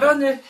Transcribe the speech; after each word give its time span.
발언을 0.00 0.42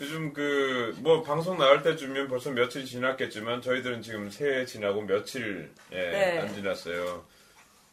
요즘 0.00 0.32
그 0.32 0.94
뭐 1.00 1.22
방송 1.22 1.58
나갈 1.58 1.82
때쯤이면 1.82 2.28
벌써 2.28 2.50
며칠 2.50 2.84
지났겠지만 2.84 3.62
저희들은 3.62 4.02
지금 4.02 4.30
새해 4.30 4.64
지나고 4.66 5.02
며칠 5.02 5.70
예, 5.92 5.96
네. 5.96 6.38
안 6.40 6.54
지났어요. 6.54 7.24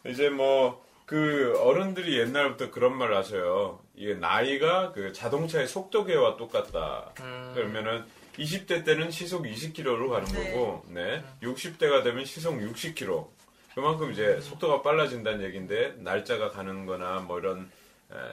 이제 0.06 0.30
뭐 0.30 0.88
그 1.08 1.58
어른들이 1.62 2.20
옛날부터 2.20 2.70
그런 2.70 2.98
말 2.98 3.14
하셔요. 3.14 3.80
이게 3.96 4.14
나이가 4.16 4.92
그 4.92 5.14
자동차의 5.14 5.66
속도계와 5.66 6.36
똑같다. 6.36 7.14
음. 7.22 7.52
그러면은 7.56 8.04
20대 8.38 8.84
때는 8.84 9.10
시속 9.10 9.44
20km로 9.44 10.10
가는 10.10 10.26
네. 10.26 10.52
거고, 10.52 10.84
네. 10.90 11.24
60대가 11.42 12.04
되면 12.04 12.26
시속 12.26 12.58
60km. 12.60 13.26
그만큼 13.74 14.12
이제 14.12 14.42
속도가 14.42 14.82
빨라진다는 14.82 15.46
얘기인데 15.46 15.94
날짜가 16.00 16.50
가는 16.50 16.86
거나 16.86 17.20
뭐 17.22 17.40
이런 17.40 17.62
에, 17.62 17.66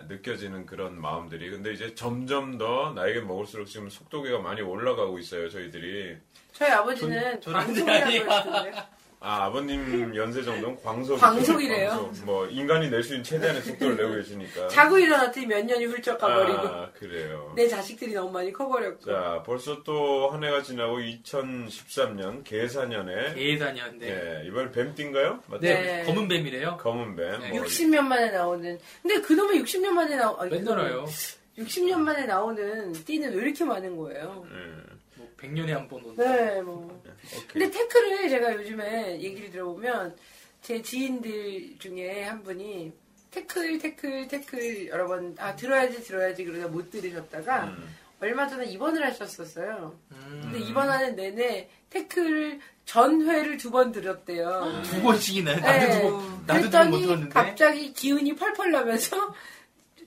느껴지는 0.09 0.67
그런 0.67 1.01
마음들이. 1.01 1.51
근데 1.51 1.73
이제 1.73 1.95
점점 1.95 2.59
더 2.59 2.93
나이가 2.95 3.21
먹을수록 3.23 3.67
지금 3.67 3.89
속도계가 3.89 4.39
많이 4.39 4.61
올라가고 4.63 5.19
있어요 5.19 5.49
저희들이. 5.49 6.17
저희 6.53 6.71
아버지는 6.71 7.41
아니야. 7.89 8.23
그러시던데 8.23 8.73
아 9.25 9.47
아버님 9.47 10.15
연세 10.15 10.43
정도는 10.43 10.77
광속 10.83 11.19
광속이래요? 11.19 12.13
뭐 12.25 12.47
인간이 12.47 12.91
낼 12.91 13.03
수 13.03 13.15
있는 13.15 13.25
최대한의 13.25 13.63
속도를 13.63 13.97
내고 13.97 14.15
계시니까 14.17 14.69
자고 14.69 14.99
일어났더니 14.99 15.47
몇 15.47 15.65
년이 15.65 15.87
훌쩍 15.87 16.19
가버리고 16.19 16.59
아 16.59 16.91
그래요 16.93 17.53
내 17.57 17.67
자식들이 17.67 18.13
너무 18.13 18.31
많이 18.31 18.53
커버렸고 18.53 19.05
자 19.07 19.43
벌써 19.47 19.83
또 19.83 20.29
한 20.31 20.43
해가 20.45 20.63
지나고 20.63 20.99
2013년 20.99 22.45
계사년에 22.45 23.35
계산이었는데 23.35 24.07
예, 24.45 24.47
이번 24.49 24.71
뱀띠인가요? 24.73 25.41
맞죠? 25.47 25.61
네. 25.63 25.75
네. 25.83 26.03
검은 26.05 26.29
뱀이래요 26.29 26.77
검은 26.79 27.17
뱀 27.17 27.41
네. 27.41 27.49
뭐 27.51 27.63
60년 27.63 28.01
만에 28.03 28.31
나오는 28.31 28.79
근데 29.03 29.21
그놈의 29.21 29.63
60년 29.63 29.89
만에 29.91 30.17
나오 30.17 30.37
아니, 30.39 30.51
맨날 30.51 30.79
와요 30.79 31.07
60년 31.59 31.99
만에 31.99 32.27
나오는 32.27 32.93
띠는 32.93 33.33
왜 33.35 33.43
이렇게 33.45 33.65
많은 33.65 33.97
거예요? 33.97 34.45
예, 34.51 34.57
뭐 34.57 34.94
100년에 35.45 35.69
한번 35.71 36.05
오는 36.05 36.17
네, 36.17 36.61
뭐. 36.63 37.01
오케이. 37.01 37.47
근데 37.49 37.71
태클을 37.71 38.29
제가 38.29 38.55
요즘에 38.55 39.21
얘기를 39.21 39.51
들어보면 39.51 40.17
제 40.63 40.81
지인들 40.81 41.77
중에 41.79 42.23
한 42.25 42.43
분이 42.43 42.93
태클, 43.31 43.79
태클, 43.79 44.29
태클 44.29 44.89
여러 44.89 45.07
번, 45.07 45.35
아, 45.39 45.55
들어야지, 45.57 46.03
들어야지 46.03 46.45
그러다 46.45 46.69
못 46.69 46.91
들으셨다가 46.91 47.65
음. 47.65 47.95
얼마 48.21 48.47
전에 48.47 48.67
입원을 48.67 49.05
하셨었어요. 49.07 49.99
음. 50.13 50.41
근데 50.45 50.61
입원하는 50.61 51.17
내내 51.17 51.69
태클 51.91 52.61
전회를 52.87 53.57
두 53.57 53.71
번 53.71 53.93
들었대요. 53.93 54.83
두 54.85 55.03
번씩이나 55.03 55.57
나도 55.57 55.67
네. 55.87 56.01
두 56.03 56.11
번, 56.11 56.45
나도 56.47 56.61
두번못 56.63 56.71
그랬더니 56.71 57.03
들었는데 57.03 57.29
갑자기 57.35 57.93
기운이 57.93 58.37
펄펄 58.37 58.71
나면서 58.71 59.35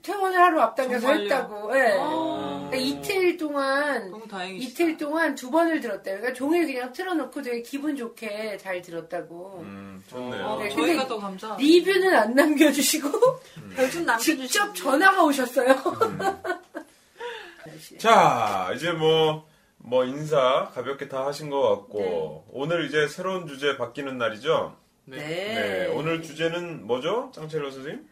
퇴원을 0.08 0.40
하루 0.40 0.62
앞당겨서 0.62 1.02
정말요? 1.02 1.24
했다고. 1.24 1.78
예. 1.78 1.98
아, 2.00 2.70
그러니까 2.70 2.78
이틀 2.78 3.36
동안 3.36 4.10
너무 4.10 4.26
다행이시다. 4.26 4.72
이틀 4.72 4.98
동안 4.98 5.36
두 5.36 5.52
번을 5.52 5.82
들었대요. 5.82 6.16
그러니까 6.20 6.34
종일 6.34 6.66
그냥 6.66 6.94
틀어놓고 6.94 7.42
되게 7.42 7.62
기분 7.62 7.98
좋게 7.98 8.56
잘 8.58 8.82
들었다고. 8.82 9.60
음, 9.66 10.02
좋네요. 10.10 10.46
어, 10.46 10.60
네, 10.64 10.70
저희가 10.70 11.08
더 11.08 11.20
감사. 11.20 11.58
리뷰는 11.58 12.16
안 12.16 12.34
남겨주시고 12.34 13.10
별좀 13.76 14.06
남겨주시고. 14.06 14.44
직접 14.44 14.74
전화가 14.74 15.26
오셨어요. 15.26 15.76
자, 17.98 18.72
이제 18.74 18.94
뭐, 18.94 19.46
뭐 19.76 20.06
인사 20.06 20.72
가볍게 20.74 21.10
다 21.10 21.26
하신 21.26 21.50
것 21.50 21.62
같고, 21.62 22.00
네. 22.00 22.52
오늘 22.54 22.86
이제 22.86 23.10
새로운 23.10 23.46
주제 23.46 23.76
바뀌는 23.76 24.18
날이죠? 24.18 24.74
네. 25.04 25.18
네. 25.18 25.88
오늘 25.88 26.22
주제는 26.22 26.88
뭐죠? 26.88 27.30
짱첼로 27.36 27.72
선생님? 27.72 28.08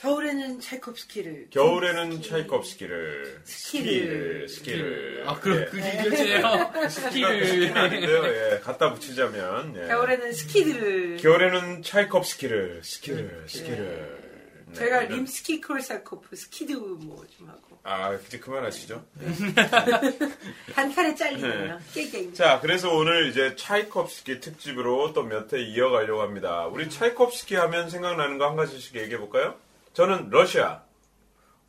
겨울에는 0.00 0.60
차이콥스키를. 0.60 1.46
겨울에는 1.50 2.20
차이콥스키를. 2.22 3.40
스키를. 3.44 4.48
스키를. 4.48 5.24
아 5.26 5.40
그럼 5.40 5.60
예. 5.60 5.64
그게 5.64 5.88
이거지요 6.06 6.72
스키가 6.88 7.28
스키를 7.46 7.78
아닌데요. 7.78 8.26
예. 8.26 8.60
갖다 8.62 8.92
붙이자면. 8.92 9.74
예. 9.82 9.86
겨울에는 9.88 10.32
스키들을. 10.32 11.16
겨울에는 11.16 11.82
차이콥스키를. 11.82 12.80
스키를. 12.84 13.44
스키를. 13.48 14.26
네, 14.66 14.74
제가 14.74 15.02
이런- 15.02 15.18
림스키 15.20 15.60
코르사코프 15.62 16.36
스키들 16.36 16.72
뭐 16.74 17.24
좀 17.38 17.48
하고 17.48 17.78
아, 17.84 18.12
이제 18.26 18.38
그만하시죠. 18.40 19.02
한 20.74 20.92
칼에 20.94 21.14
잘리네요. 21.14 21.78
네. 21.78 21.84
깨갱. 21.94 22.34
자, 22.34 22.58
그래서 22.60 22.92
오늘 22.92 23.28
이제 23.28 23.54
차이콥스키 23.56 24.40
특집으로 24.40 25.12
또 25.12 25.22
몇 25.22 25.52
회 25.54 25.62
이어가려고 25.62 26.20
합니다. 26.20 26.66
우리 26.66 26.90
차이콥스키 26.90 27.54
하면 27.54 27.88
생각나는 27.88 28.38
거 28.38 28.46
한 28.48 28.56
가지씩 28.56 28.96
얘기해 28.96 29.18
볼까요? 29.18 29.54
저는 29.96 30.28
러시아. 30.28 30.82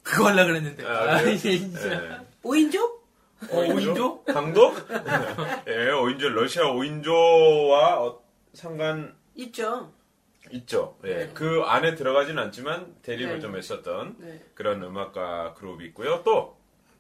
그거 0.04 0.28
하려고 0.28 0.48
그랬는데 0.50 0.86
아, 0.86 1.16
아? 1.16 1.22
이게 1.22 1.38
진짜 1.38 1.94
예. 1.94 2.20
오인조? 2.44 2.84
어, 3.50 3.58
오인조? 3.58 4.26
강도? 4.28 4.74
예, 5.68 5.92
오인조, 5.92 6.28
러시아 6.30 6.68
오인조와 6.68 8.04
어, 8.04 8.22
상관 8.54 9.16
있죠. 9.36 9.94
있죠. 10.52 10.98
예, 11.06 11.16
네. 11.16 11.32
그 11.34 11.62
안에 11.62 11.96
들어가진 11.96 12.38
않지만 12.38 12.98
대립을 13.02 13.36
네. 13.36 13.40
좀 13.40 13.56
했었던 13.56 14.18
네. 14.20 14.44
그런 14.56 14.84
음악가 14.84 15.54
그룹이 15.54 15.86
있고요. 15.86 16.22
또 16.26 16.58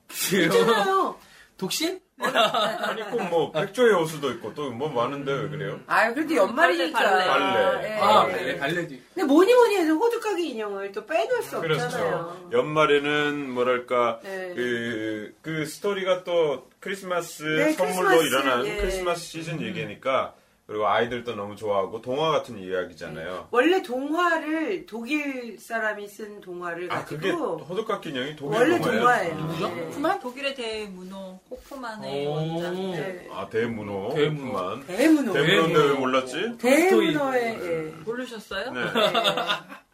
있잖아요. 0.09 1.19
독신? 1.57 1.99
아니 2.19 3.01
꼭 3.09 3.21
뭐 3.29 3.51
백조의 3.51 3.93
호수도 3.93 4.31
있고 4.31 4.53
또 4.55 4.71
뭐 4.71 4.89
많은데 4.89 5.31
왜 5.31 5.49
그래요? 5.49 5.79
아, 5.87 6.11
그래도 6.13 6.35
연말이니까. 6.35 6.99
발레, 6.99 7.25
발레. 7.27 7.89
예. 7.89 7.99
아 7.99 8.25
네. 8.27 8.33
발레 8.37 8.57
발레도 8.57 8.95
근데 9.13 9.23
뭐니 9.27 9.53
뭐니 9.53 9.75
해도 9.77 9.93
호두까기 9.95 10.49
인형을 10.49 10.91
또 10.91 11.05
빼놓을 11.05 11.43
수 11.43 11.59
그렇죠. 11.61 11.83
없잖아요. 11.85 12.49
연말에는 12.53 13.49
뭐랄까 13.51 14.19
네. 14.23 14.53
그, 14.55 15.33
그 15.41 15.65
스토리가 15.65 16.23
또 16.23 16.67
크리스마스 16.79 17.43
네, 17.43 17.71
선물로 17.73 18.09
크리스마스, 18.17 18.27
일어난 18.27 18.65
예. 18.67 18.75
크리스마스 18.77 19.21
시즌 19.25 19.61
얘기니까 19.61 20.33
그리고 20.67 20.85
아이들도 20.85 21.33
너무 21.35 21.55
좋아하고 21.55 22.01
동화 22.01 22.29
같은 22.29 22.57
이야기잖아요. 22.59 23.47
원래 23.51 23.81
동화를 23.81 24.85
독일 24.85 25.57
사람이 25.57 26.09
쓴 26.09 26.41
동화를 26.41 26.91
아 26.91 27.05
그게 27.05 27.31
가지고 27.31 27.59
호두깎이 27.59 28.09
인형이 28.09 28.35
독일 28.35 28.59
원래 28.59 28.77
동화예요? 28.77 29.37
동화예요. 29.37 29.75
네. 29.75 29.89
그만 29.93 30.19
독일의 30.19 30.55
대문호 30.55 31.39
호프만의 31.49 32.27
오. 32.27 32.31
원작. 32.31 32.73
네. 32.73 33.29
아 33.31 33.47
대문호. 33.49 34.13
대문호. 34.13 34.57
호프만. 34.57 34.87
대문호. 34.87 35.33
대문호인데 35.33 35.39
왜 35.39 35.73
대문호. 35.73 35.99
몰랐지? 36.01 36.57
대문호의 36.57 37.43
예. 37.61 37.93
모르셨어요? 38.03 38.73
네. 38.73 38.81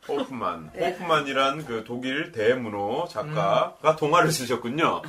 호프만. 0.08 0.72
네. 0.74 0.90
호프만이란 0.90 1.66
그 1.68 1.84
독일 1.86 2.32
대문호 2.32 3.08
작가가 3.12 3.96
동화를 3.96 4.32
쓰셨군요. 4.32 5.04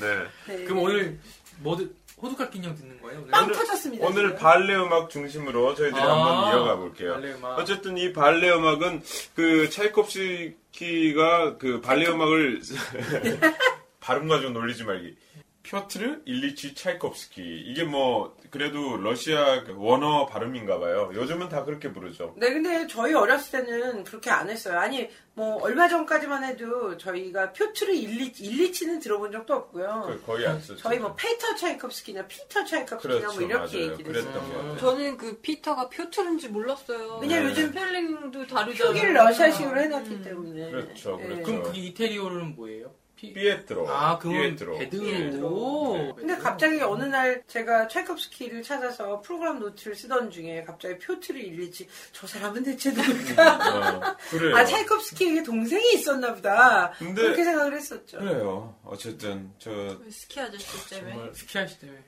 네. 0.00 0.18
네. 0.54 0.64
그럼 0.64 0.80
오늘 0.80 1.18
뭐든 1.60 1.90
호두깎이 2.20 2.58
인형 2.58 2.74
듣는 2.74 3.00
거예요 3.00 3.18
오늘? 3.20 3.30
빵 3.30 3.44
오늘- 3.44 3.54
터졌습니다. 3.54 4.06
오늘 4.06 4.22
지금. 4.28 4.36
발레 4.36 4.74
음악 4.76 5.10
중심으로 5.10 5.74
저희들이 5.74 6.00
아, 6.00 6.08
한번 6.14 6.52
이어가 6.52 6.76
볼게요. 6.76 7.14
발레 7.14 7.32
음악. 7.34 7.58
어쨌든 7.58 7.96
이 7.98 8.12
발레 8.12 8.50
음악은 8.50 9.02
그 9.34 9.70
차이콥스키가 9.70 11.58
그 11.58 11.80
발레 11.80 12.08
음악을 12.08 12.60
발음 14.00 14.28
가지고 14.28 14.50
놀리지 14.50 14.84
말기. 14.84 15.16
피어트르 15.62 16.22
일리치 16.24 16.74
차이콥스키 16.74 17.42
이게 17.66 17.84
뭐 17.84 18.34
그래도 18.50 18.96
러시아 18.96 19.64
그 19.64 19.74
원어 19.76 20.26
발음인가 20.26 20.78
봐요. 20.78 21.10
요즘은 21.14 21.48
다 21.48 21.64
그렇게 21.64 21.92
부르죠. 21.92 22.34
네, 22.36 22.52
근데 22.52 22.86
저희 22.86 23.14
어렸을 23.14 23.64
때는 23.64 24.04
그렇게 24.04 24.30
안 24.30 24.48
했어요. 24.50 24.78
아니, 24.78 25.08
뭐, 25.34 25.62
얼마 25.62 25.88
전까지만 25.88 26.42
해도 26.44 26.96
저희가 26.96 27.52
표트르 27.52 27.92
일리치, 27.92 28.44
일리치는 28.44 28.98
들어본 29.00 29.30
적도 29.30 29.54
없고요. 29.54 30.04
그 30.08 30.22
거의 30.26 30.46
안 30.46 30.60
쓰죠. 30.60 30.76
저희 30.76 30.98
뭐, 30.98 31.14
페이터 31.14 31.54
차이콥스키나 31.54 32.26
피터 32.26 32.64
차이콥스키나 32.64 33.14
그렇죠, 33.20 33.40
뭐, 33.40 33.48
이렇게 33.48 33.76
맞아요. 33.78 33.92
얘기를 33.92 34.16
했어요. 34.16 34.76
저는 34.80 35.16
그 35.16 35.38
피터가 35.40 35.88
표트른지 35.90 36.48
몰랐어요. 36.48 37.18
왜냐면 37.22 37.44
네. 37.44 37.50
요즘 37.50 37.68
스펠링도 37.68 38.46
다르잖아요. 38.46 38.74
표기를 38.92 39.14
러시아식으로 39.14 39.80
해놨기 39.80 40.22
때문에. 40.22 40.70
그렇죠, 40.70 41.18
예. 41.20 41.24
그렇죠. 41.26 41.42
그럼 41.44 41.62
그게 41.62 41.80
이태리어로는 41.80 42.56
뭐예요? 42.56 42.92
피... 43.18 43.32
피에트로. 43.32 43.88
아 43.90 44.16
그건. 44.16 44.54
베드로 44.78 46.14
근데 46.16 46.36
갑자기 46.36 46.80
어느 46.80 47.02
날 47.04 47.42
제가 47.48 47.88
차이콥스키를 47.88 48.62
찾아서 48.62 49.20
프로그램 49.20 49.58
노트를 49.58 49.96
쓰던 49.96 50.30
중에 50.30 50.62
갑자기 50.64 50.98
표트르 50.98 51.36
일리치 51.38 51.88
저 52.12 52.26
사람은 52.28 52.62
대체 52.62 52.92
누굴까? 52.92 53.56
어, 53.56 54.16
그래요. 54.30 54.56
아 54.56 54.64
차이콥스키에게 54.64 55.42
동생이 55.42 55.94
있었나 55.94 56.32
보다. 56.34 56.92
근데- 56.92 57.22
그렇게 57.22 57.42
생각을 57.42 57.74
했었죠. 57.74 58.18
그래요. 58.18 58.76
어쨌든 58.84 59.50
저 59.58 59.98
스키 60.10 60.38
아저씨 60.40 60.88
때문에. 60.90 61.12
정말 61.12 61.34
스키 61.34 61.52
아저씨 61.52 61.78
때문에 61.80 61.98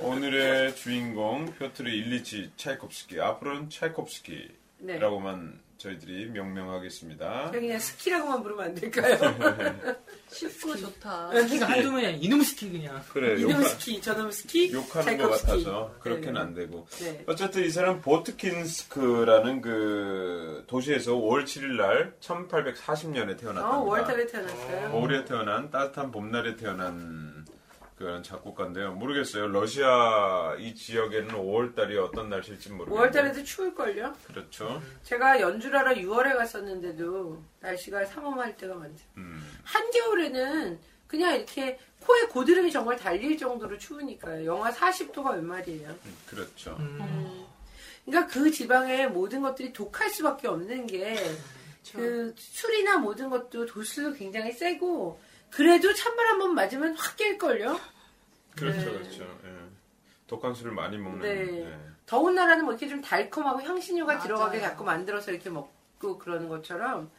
오늘의 0.00 0.76
주인공 0.76 1.46
피오트르 1.58 1.88
일리치 1.90 2.52
차이콥스키 2.56 3.20
앞으로는 3.20 3.68
차이콥스키라고만 3.70 5.52
네. 5.52 5.58
저희들이 5.82 6.26
명명하겠습니다. 6.26 7.50
그냥 7.50 7.78
스키라고만 7.80 8.42
부르면 8.44 8.64
안 8.66 8.74
될까요? 8.74 9.18
쉽고 10.30 10.76
좋다. 10.76 11.32
스키가 11.42 11.68
한두 11.68 11.90
명이 11.90 12.06
아니라 12.06 12.20
이놈 12.22 12.42
스키 12.42 12.70
그냥. 12.70 13.02
그래 13.12 13.40
이놈 13.40 13.50
욕하, 13.50 13.64
스키, 13.64 14.00
저놈 14.00 14.30
스키, 14.30 14.72
욕하는 14.72 15.18
것. 15.18 15.30
같아서 15.30 15.92
그렇게는 15.98 16.34
네. 16.34 16.40
안 16.40 16.54
되고 16.54 16.86
네. 17.00 17.24
어쨌든 17.26 17.64
이 17.64 17.70
사람 17.70 18.00
보트킨스크라는 18.00 19.60
그 19.60 20.64
도시에서 20.68 21.14
5월 21.14 21.44
7일 21.44 21.76
날 21.76 22.14
1840년에 22.20 23.38
태어났답니다. 23.38 23.68
어, 23.68 23.84
5월달에 23.84 24.30
태어났어요. 24.30 24.90
겨울에 24.92 25.24
태어난 25.24 25.70
따뜻한 25.70 26.12
봄날에 26.12 26.54
태어난 26.56 27.41
그런 28.02 28.20
작곡가인데요. 28.24 28.94
모르겠어요. 28.94 29.46
러시아 29.46 30.56
이 30.58 30.74
지역에는 30.74 31.28
5월달이 31.28 31.96
어떤 32.02 32.28
날씨일지 32.28 32.70
모르겠어요. 32.72 33.08
5월달에도 33.08 33.44
추울걸요? 33.44 34.12
그렇죠. 34.26 34.82
제가 35.04 35.40
연주를 35.40 35.78
하러 35.78 35.92
6월에 35.94 36.36
갔었는데도 36.36 37.40
날씨가 37.60 38.04
삼엄할 38.06 38.56
때가 38.56 38.74
많죠. 38.74 39.04
음. 39.18 39.40
한겨울에는 39.62 40.80
그냥 41.06 41.36
이렇게 41.36 41.78
코에 42.00 42.22
고드름이 42.22 42.72
정말 42.72 42.96
달릴 42.96 43.38
정도로 43.38 43.78
추우니까요. 43.78 44.46
영하 44.46 44.72
40도가 44.72 45.34
웬 45.34 45.46
말이에요. 45.46 45.90
음, 45.90 46.16
그렇죠. 46.26 46.76
음. 46.80 47.46
그러니까 48.04 48.32
그 48.32 48.50
지방의 48.50 49.10
모든 49.10 49.42
것들이 49.42 49.72
독할 49.72 50.10
수밖에 50.10 50.48
없는 50.48 50.88
게 50.88 51.14
그 51.90 52.32
술이나 52.36 52.98
모든 52.98 53.28
것도 53.28 53.66
도수도 53.66 54.12
굉장히 54.14 54.52
세고 54.52 55.20
그래도 55.52 55.92
찬물 55.94 56.26
한 56.26 56.38
번 56.38 56.54
맞으면 56.54 56.94
확 56.96 57.16
깰걸요? 57.16 57.78
그렇죠. 58.56 58.78
네. 58.80 58.84
그렇죠. 58.98 59.22
예. 59.44 59.52
독한 60.26 60.54
술을 60.54 60.72
많이 60.72 60.96
먹는. 60.98 61.20
네. 61.20 61.60
예. 61.70 61.78
더운 62.06 62.34
나라는 62.34 62.64
뭐 62.64 62.72
이렇게 62.74 62.88
좀 62.88 63.00
달콤하고 63.00 63.62
향신료가 63.62 64.12
맞아요. 64.14 64.22
들어가게 64.24 64.60
자꾸 64.60 64.84
만들어서 64.84 65.30
이렇게 65.30 65.50
먹고 65.50 66.18
그러는 66.18 66.48
것처럼 66.48 67.10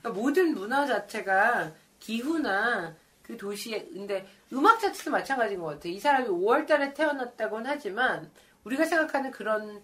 그러니까 0.00 0.20
모든 0.20 0.54
문화 0.54 0.86
자체가 0.86 1.72
기후나 2.00 2.94
그 3.22 3.36
도시에 3.36 3.84
근데 3.92 4.26
음악 4.52 4.80
자체도 4.80 5.10
마찬가지인 5.10 5.60
것 5.60 5.66
같아요. 5.66 5.92
이 5.92 6.00
사람이 6.00 6.26
5월달에 6.28 6.94
태어났다고는 6.94 7.70
하지만 7.70 8.30
우리가 8.64 8.84
생각하는 8.84 9.30
그런 9.30 9.82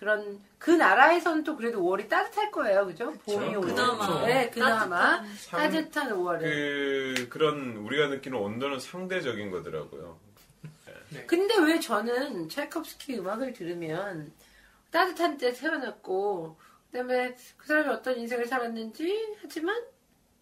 그런 0.00 0.40
그 0.58 0.70
나라에서는 0.70 1.44
또 1.44 1.54
그래도 1.56 1.82
5월이 1.82 2.08
따뜻할 2.08 2.50
거예요, 2.50 2.86
그죠? 2.86 3.12
봄이 3.26 3.54
오면 3.54 3.74
그나마. 3.74 4.26
네, 4.26 4.48
그나마 4.48 4.98
따뜻한. 5.20 5.36
상- 5.36 5.60
따뜻한 5.60 6.10
5월에. 6.16 6.40
그 6.40 7.28
그런 7.28 7.76
우리가 7.76 8.06
느끼는 8.08 8.38
온도는 8.38 8.80
상대적인 8.80 9.50
거더라고요. 9.50 10.18
근데 11.26 11.54
왜 11.58 11.78
저는 11.78 12.48
차이콥스키 12.48 13.18
음악을 13.18 13.52
들으면 13.52 14.32
따뜻한 14.90 15.36
때 15.36 15.52
태어났고 15.52 16.56
그다음에 16.90 17.36
그 17.58 17.66
사람이 17.66 17.88
어떤 17.90 18.16
인생을 18.18 18.46
살았는지 18.46 19.36
하지만 19.42 19.82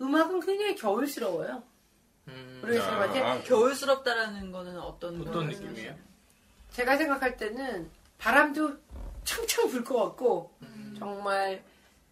음악은 0.01 0.39
굉장히 0.41 0.77
겨울스러워요. 0.77 1.63
음. 2.29 2.61
우리 2.63 2.79
사람한테 2.79 3.21
아, 3.23 3.43
겨울스럽다라는 3.43 4.53
거는 4.53 4.79
어떤 4.79 5.21
어떤? 5.21 5.49
느낌이에요? 5.49 5.97
제가 6.71 6.97
생각할 6.97 7.37
때는 7.37 7.91
바람도 8.19 8.77
창창 9.29 9.69
불것 9.69 9.95
같고 9.95 10.55
음. 10.63 10.97
정말 10.99 11.63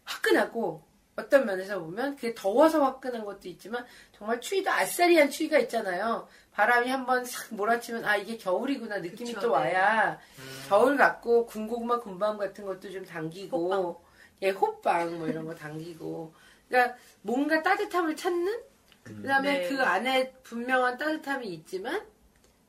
화끈하고 0.04 0.82
어떤 1.16 1.46
면에서 1.46 1.80
보면 1.80 2.14
그게 2.16 2.34
더워서 2.34 2.84
화끈한 2.84 3.24
것도 3.24 3.48
있지만 3.48 3.86
정말 4.12 4.38
추위도 4.38 4.70
아싸리한 4.70 5.30
추위가 5.30 5.58
있잖아요. 5.60 6.28
바람이 6.52 6.90
한번 6.90 7.24
싹 7.24 7.54
몰아치면 7.54 8.04
아 8.04 8.16
이게 8.16 8.36
겨울이구나 8.36 8.98
느낌이 8.98 9.32
그쵸, 9.32 9.40
또 9.40 9.46
네. 9.48 9.52
와야 9.54 10.20
음. 10.38 10.64
겨울 10.68 10.98
같고 10.98 11.46
군고구마 11.46 12.00
군밤 12.00 12.36
같은 12.36 12.66
것도 12.66 12.90
좀 12.92 13.02
당기고 13.06 14.04
예 14.42 14.50
호빵 14.50 15.18
뭐 15.18 15.26
이런 15.26 15.46
거 15.46 15.54
당기고 15.54 16.34
그러니까 16.68 16.98
뭔가 17.22 17.62
따뜻함을 17.62 18.14
찾는 18.14 18.60
그다음에 19.04 19.60
네. 19.60 19.68
그 19.68 19.82
안에 19.82 20.32
분명한 20.42 20.98
따뜻함이 20.98 21.46
있지만 21.46 22.06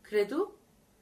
그래도 0.04 0.56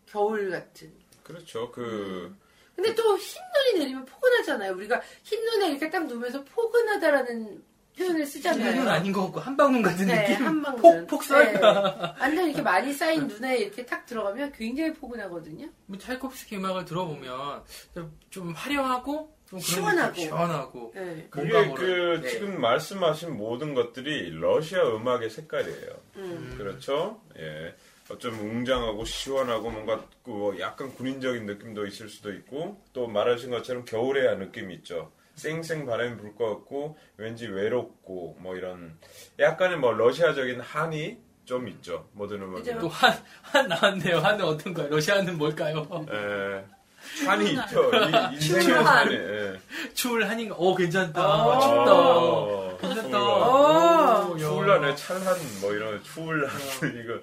겨울 0.07 0.49
같은 0.49 0.91
그렇죠. 1.23 1.71
그 1.71 2.35
근데 2.75 2.93
또 2.95 3.15
흰 3.17 3.41
눈이 3.55 3.79
내리면 3.79 4.05
포근하잖아요. 4.05 4.73
우리가 4.73 5.01
흰 5.23 5.43
눈에 5.45 5.69
이렇게 5.71 5.89
딱 5.89 6.05
누우면서 6.07 6.43
포근하다라는 6.43 7.63
표현을 7.97 8.25
쓰잖아요. 8.25 8.89
아닌 8.89 9.13
것 9.13 9.23
같고 9.25 9.39
한방눈 9.39 9.81
같은 9.81 10.05
네, 10.07 10.27
느낌. 10.27 10.45
한방눈. 10.45 10.81
폭 10.81 11.07
폭설. 11.07 11.53
네. 11.53 11.59
완전 12.19 12.45
이렇게 12.47 12.61
많이 12.61 12.91
쌓인 12.91 13.27
눈에 13.27 13.57
이렇게 13.57 13.85
탁 13.85 14.05
들어가면 14.05 14.51
굉장히 14.51 14.93
포근하거든요. 14.93 15.67
뭐 15.85 15.97
차이콥스키 15.97 16.57
음악을 16.57 16.83
들어보면 16.83 17.63
좀 18.29 18.51
화려하고 18.53 19.33
좀 19.49 19.59
시원하고. 19.59 20.15
시원하고 20.19 20.91
네. 20.93 21.27
그게 21.29 21.71
그 21.73 22.19
네. 22.21 22.29
지금 22.29 22.59
말씀하신 22.59 23.37
모든 23.37 23.73
것들이 23.73 24.31
러시아 24.31 24.81
음악의 24.95 25.29
색깔이에요. 25.29 25.89
음. 26.17 26.55
그렇죠? 26.57 27.21
예. 27.39 27.73
어쩜 28.09 28.33
웅장하고 28.39 29.03
시원하고 29.03 29.71
뭔가 29.71 30.03
그 30.23 30.55
약간 30.59 30.93
군인적인 30.93 31.45
느낌도 31.45 31.87
있을 31.87 32.07
수도 32.07 32.31
있고 32.33 32.79
또 32.93 33.07
말하신 33.07 33.49
것처럼 33.49 33.83
겨울의 33.85 34.37
느낌이 34.37 34.75
있죠. 34.75 35.11
쌩쌩 35.35 35.85
바람이 35.85 36.15
불 36.17 36.35
것 36.35 36.47
같고 36.49 36.97
왠지 37.17 37.47
외롭고 37.47 38.37
뭐 38.39 38.55
이런 38.55 38.97
약간의 39.39 39.77
뭐 39.77 39.91
러시아적인 39.91 40.61
한이 40.61 41.17
좀 41.45 41.67
있죠. 41.67 42.07
모든 42.13 42.41
음악에. 42.41 42.63
그죠. 42.63 42.79
또 42.79 42.87
한, 42.87 43.13
한 43.41 43.67
나왔네요. 43.67 44.19
한은 44.19 44.45
어떤 44.45 44.73
거예요? 44.73 44.89
러시아는 44.91 45.37
뭘까요? 45.37 45.85
예. 46.11 46.65
한이 47.25 47.51
있죠. 47.51 47.91
이- 47.93 48.33
인생의. 48.35 48.83
한이. 48.83 49.13
예. 49.15 49.59
추울 49.93 50.23
한인가? 50.25 50.55
오, 50.57 50.73
괜찮다. 50.73 51.21
어. 51.23 51.59
춥다. 51.59 51.93
어, 51.93 52.77
괜찮다. 52.81 53.17
오, 54.29 54.37
추울라네 54.37 54.95
찬한 54.95 55.35
뭐 55.61 55.73
이런 55.73 56.01
추울 56.03 56.47
한 56.47 56.59
이거 57.03 57.19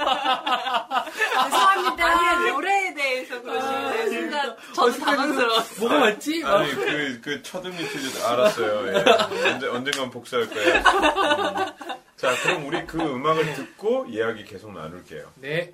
죄송합니다. 1.44 2.06
아니 2.06 2.50
노래에 2.50 2.94
대해서 2.94 3.42
그러시는데 3.42 4.08
순간 4.08 4.56
저도 4.74 4.92
당황스러웠어요. 4.98 5.80
뭐가 5.80 5.98
맞지? 6.06 6.40
막 6.42 6.54
아니 6.54 6.74
그, 6.74 7.20
그 7.22 7.42
첫음이 7.42 7.76
틀려서 7.76 8.26
알았어요. 8.28 8.88
예. 8.88 8.94
언제, 9.50 9.68
언젠간 9.68 10.08
복수할 10.10 10.48
거예요. 10.48 10.76
음. 10.78 11.97
자 12.18 12.34
그럼 12.42 12.66
우리 12.66 12.84
그 12.84 12.98
음악을 12.98 13.54
듣고 13.54 14.06
이야기 14.06 14.44
계속 14.44 14.72
나눌게요. 14.72 15.32
네. 15.36 15.72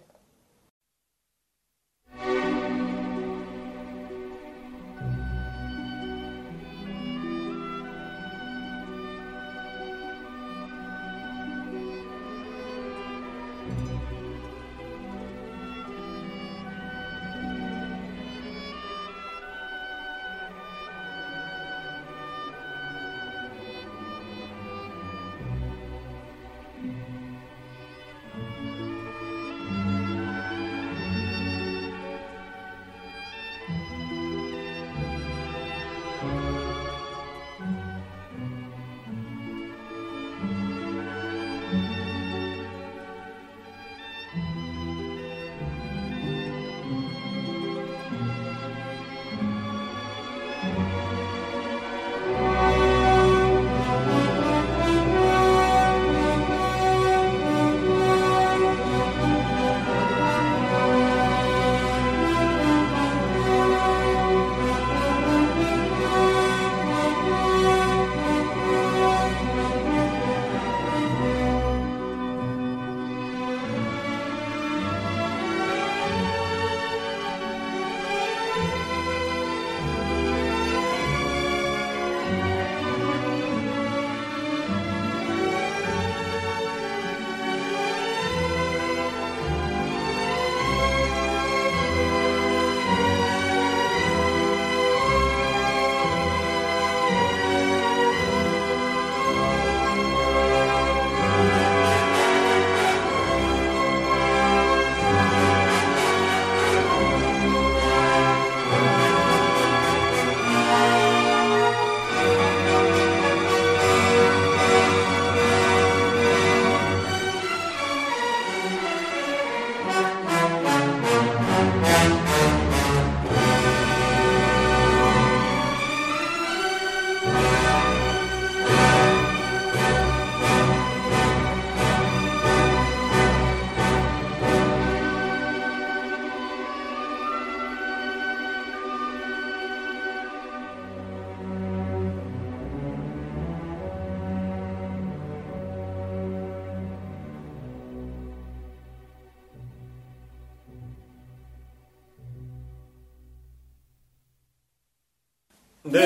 네. 155.85 156.01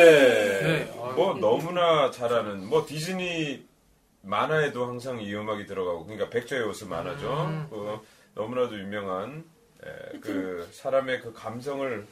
네. 0.62 0.92
뭐 1.14 1.35
아유. 1.35 1.40
너무나 1.40 2.11
잘하는 2.11 2.66
뭐 2.66 2.85
디즈니 2.87 3.66
만화에도 4.23 4.87
항상 4.87 5.20
이 5.20 5.32
음악이 5.35 5.66
들어가고 5.66 6.04
그러니까 6.04 6.28
백조의 6.28 6.64
옷은 6.64 6.88
만화죠. 6.88 7.32
음. 7.32 7.66
그 7.70 8.00
너무나도 8.35 8.78
유명한 8.78 9.44
에, 9.85 10.18
그 10.18 10.68
사람의 10.73 11.20
그 11.20 11.32
감성을 11.32 12.06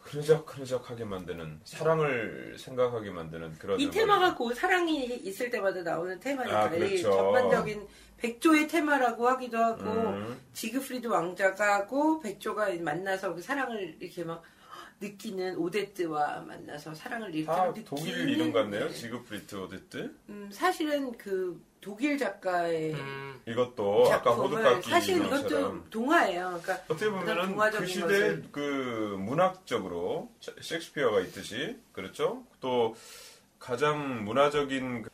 흐느적흐느적하게 0.00 1.04
만드는 1.04 1.60
사랑을 1.64 2.56
생각하게 2.58 3.10
만드는 3.10 3.58
그런 3.58 3.78
이. 3.78 3.88
테마가 3.90 4.34
그 4.34 4.52
사랑이 4.54 5.04
있을 5.04 5.50
때마다 5.50 5.82
나오는 5.82 6.18
테마니까 6.18 6.60
아, 6.62 6.74
이 6.74 6.78
그렇죠. 6.78 7.12
전반적인 7.12 7.86
백조의 8.16 8.68
테마라고 8.68 9.28
하기도 9.28 9.58
하고 9.58 9.84
음. 9.84 10.40
지그프리드 10.54 11.06
왕자가 11.06 11.74
하고 11.74 12.20
백조가 12.20 12.70
만나서 12.80 13.34
그 13.34 13.42
사랑을 13.42 13.96
이렇게 14.00 14.24
막 14.24 14.42
느끼는 15.02 15.56
오데트와 15.56 16.40
만나서 16.40 16.94
사랑을 16.94 17.44
다 17.44 17.66
느끼는 17.66 17.84
독일 17.84 18.28
이름 18.28 18.52
같네요. 18.52 18.90
지그프리트 18.90 19.56
오데트. 19.56 20.14
음, 20.28 20.48
사실은 20.52 21.12
그 21.18 21.60
독일 21.80 22.16
작가의 22.16 22.94
음, 22.94 23.40
이것도 23.46 24.12
아까 24.12 24.30
호두깎이 24.32 24.88
사실 24.88 25.24
이것도 25.24 25.90
동화예요. 25.90 26.60
그러니까 26.62 26.84
어떻게 26.88 27.10
보면은 27.10 27.56
그 27.56 27.86
시대 27.86 28.00
것을. 28.06 28.44
그 28.52 29.16
문학적으로 29.18 30.30
셰익스피어가 30.60 31.20
있듯이 31.20 31.76
그렇죠. 31.92 32.44
또 32.60 32.94
가장 33.58 34.24
문화적인 34.24 35.02
그 35.02 35.10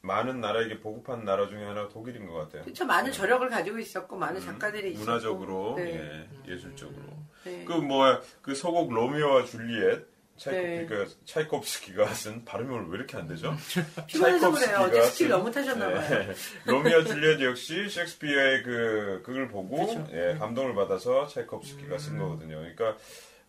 많은 0.00 0.40
나라에게 0.40 0.80
보급한 0.80 1.24
나라 1.24 1.48
중에 1.48 1.64
하나가 1.64 1.88
독일인 1.88 2.26
것 2.26 2.34
같아요. 2.34 2.64
그쵸 2.64 2.84
많은 2.84 3.12
저력을 3.12 3.48
가지고 3.48 3.78
있었고 3.78 4.16
많은 4.16 4.40
음, 4.40 4.46
작가들이 4.46 4.92
있었고 4.92 5.04
문화적으로 5.04 5.74
네. 5.76 6.28
예, 6.46 6.52
예술적으로 6.52 7.17
네. 7.48 7.64
그 7.66 7.72
뭐야 7.72 8.20
그 8.42 8.54
소곡 8.54 8.92
로미오와 8.92 9.44
줄리엣 9.46 10.06
네. 10.44 10.86
차이코프스키가 10.86 11.06
차이콥스키가 11.24 12.06
쓴 12.14 12.44
발음이 12.44 12.72
오늘 12.72 12.88
왜 12.90 12.98
이렇게 12.98 13.16
안 13.16 13.26
되죠? 13.26 13.56
피곤해서 14.06 14.52
그래요. 14.52 14.78
어제 14.82 15.02
스킬 15.02 15.26
쓴- 15.26 15.28
너무 15.30 15.50
타셨나봐요. 15.50 16.08
네. 16.26 16.34
로미오 16.64 17.02
줄리엣 17.04 17.40
역시 17.42 17.88
셰익스피어의 17.88 18.62
그 18.62 19.22
그걸 19.24 19.48
보고. 19.48 20.06
예, 20.12 20.36
감동을 20.38 20.74
받아서 20.76 21.26
차이콥스키가 21.26 21.94
음. 21.94 21.98
쓴 21.98 22.18
거거든요. 22.18 22.56
그러니까 22.58 22.96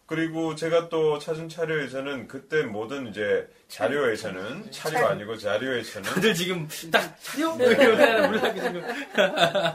그리고 0.10 0.56
제가 0.56 0.90
또 0.90 1.20
찾은 1.20 1.50
자료에서는 1.50 2.28
그때 2.28 2.64
모든 2.64 3.06
이제 3.06 3.48
자료에서는 3.68 4.72
자료가 4.72 5.12
아니고 5.12 5.38
자료에서는 5.38 6.10
다들 6.10 6.34
지금 6.34 6.68
딱 6.92 7.16
차려? 7.22 7.54
뭐 7.54 7.68
이러면 7.68 8.32
몰라게 8.32 8.60
지금. 8.60 8.82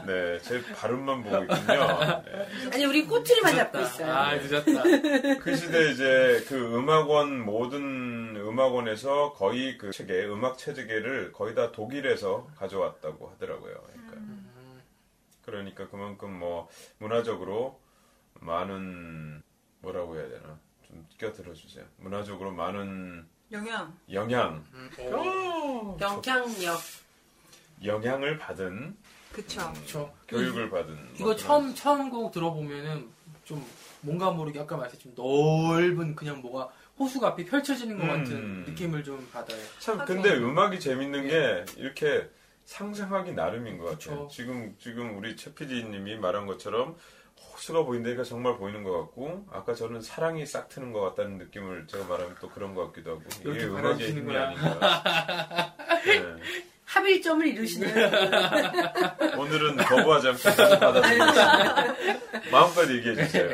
네, 0.05 0.39
제 0.41 0.61
발음만 0.73 1.23
보고 1.23 1.41
있군요. 1.41 2.23
네. 2.25 2.69
아니 2.73 2.83
우리 2.83 3.05
꼬투리만 3.05 3.55
잡고. 3.55 3.79
있어요. 3.79 4.11
아, 4.11 4.35
늦었다. 4.35 4.83
그 5.39 5.55
시대 5.55 5.91
이제 5.91 6.43
그 6.49 6.75
음악원 6.75 7.39
모든 7.39 8.35
음악원에서 8.35 9.31
거의 9.31 9.77
그 9.77 9.91
체계 9.91 10.25
음악 10.25 10.57
체계를 10.57 11.31
거의 11.31 11.55
다 11.55 11.71
독일에서 11.71 12.49
가져왔다고 12.57 13.29
하더라고요. 13.29 13.73
그러니까, 13.85 14.17
그러니까 15.45 15.87
그만큼 15.87 16.37
뭐 16.37 16.67
문화적으로 16.97 17.79
많은 18.41 19.44
뭐라고 19.85 20.15
해야 20.15 20.27
되나 20.27 20.59
좀 20.87 21.05
껴들어 21.17 21.53
주세요. 21.53 21.85
문화적으로 21.97 22.51
많은 22.51 23.25
영양. 23.51 23.95
영향 24.11 24.63
음, 24.73 24.89
오, 24.99 25.97
영향력. 26.01 26.79
영향을 27.83 28.37
받은 28.39 28.97
그쵸. 29.31 29.71
그쵸. 29.73 30.13
교육을 30.27 30.69
받은 30.69 30.97
이거 31.15 31.25
뭐 31.25 31.35
처음 31.35 31.75
처음 31.75 32.09
곡 32.09 32.31
들어보면은 32.31 33.07
좀 33.43 33.63
뭔가 34.01 34.31
모르게 34.31 34.59
아까 34.59 34.75
말했듯이 34.77 35.03
좀 35.03 35.13
넓은 35.15 36.15
그냥 36.15 36.41
뭐가 36.41 36.71
호수가 36.97 37.27
앞이 37.29 37.45
펼쳐지는 37.45 37.97
것 37.97 38.03
음. 38.05 38.07
같은 38.07 38.63
느낌을 38.63 39.03
좀 39.03 39.27
받아요. 39.31 39.59
참 39.79 39.99
하긴. 39.99 40.15
근데 40.15 40.35
음악이 40.35 40.79
재밌는 40.79 41.27
게 41.27 41.65
이렇게 41.77 42.29
상상하기 42.63 43.33
나름인 43.33 43.77
것 43.77 43.85
같아요. 43.85 44.23
그쵸. 44.23 44.27
지금 44.31 44.75
지금 44.79 45.17
우리 45.17 45.35
최 45.35 45.53
PD님이 45.53 46.15
말한 46.17 46.47
것처럼 46.47 46.95
호수가 47.41 47.83
보인다 47.83 48.09
니까 48.09 48.23
정말 48.23 48.57
보이는 48.57 48.83
것 48.83 48.91
같고 49.01 49.45
아까 49.51 49.73
저는 49.73 50.01
사랑이 50.01 50.45
싹 50.45 50.69
트는 50.69 50.93
것 50.93 51.01
같다는 51.01 51.37
느낌을 51.37 51.87
제가 51.87 52.05
말하면 52.05 52.35
또 52.39 52.49
그런 52.49 52.73
것 52.75 52.87
같기도 52.87 53.11
하고 53.11 53.21
이게 53.41 53.65
음악의 53.65 54.11
힘이. 54.11 54.35
아닌가. 54.35 55.73
네. 56.05 56.21
합일점을 56.85 57.45
이루시네요. 57.47 57.91
오늘은 59.37 59.75
거부하지 59.77 60.27
않고 60.29 60.43
받아들이겠습니다. 60.43 61.95
마음껏 62.51 62.89
얘기해 62.89 63.15
주세요. 63.15 63.49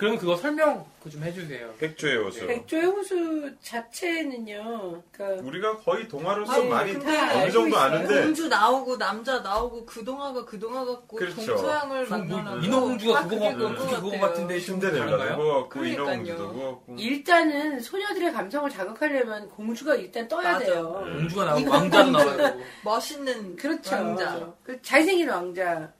그럼 0.00 0.16
그거 0.16 0.34
설명 0.34 0.86
그좀 1.02 1.22
해주세요. 1.22 1.74
백조의 1.78 2.16
호수. 2.24 2.46
백조의 2.46 2.84
호수 2.86 3.50
자체는요. 3.60 5.02
그러니까 5.12 5.42
우리가 5.46 5.76
거의 5.76 6.08
동화로서 6.08 6.52
아니, 6.52 6.68
많이 6.68 6.92
어느 6.94 7.50
정도. 7.50 7.76
아는데 7.76 8.22
공주 8.22 8.48
나오고 8.48 8.96
남자 8.96 9.40
나오고 9.40 9.84
그 9.84 10.02
동화가 10.02 10.46
그 10.46 10.58
동화 10.58 10.86
같고 10.86 11.18
그렇죠. 11.18 11.44
동서양을 11.44 12.06
뭐, 12.06 12.16
만나는 12.18 12.64
인어공주가 12.64 13.20
다 13.20 13.28
그거 13.28 13.50
그거. 13.74 14.10
같은데 14.18 14.58
그러니까요. 14.58 15.68
인어공주도 15.84 16.52
그렇고 16.54 16.96
일단은 16.96 17.80
소녀들의 17.80 18.32
감성을 18.32 18.70
자극하려면 18.70 19.48
공주가 19.50 19.94
일단 19.96 20.26
떠야 20.28 20.52
맞아. 20.52 20.64
돼요. 20.64 21.02
음. 21.04 21.18
공주가 21.18 21.44
나오고 21.44 21.70
공주. 21.70 22.10
나와요. 22.10 22.60
멋있는 22.84 23.56
그렇죠. 23.56 23.94
왕자. 23.96 24.54
그 24.62 24.80
잘생긴 24.80 25.28
왕자. 25.28 25.92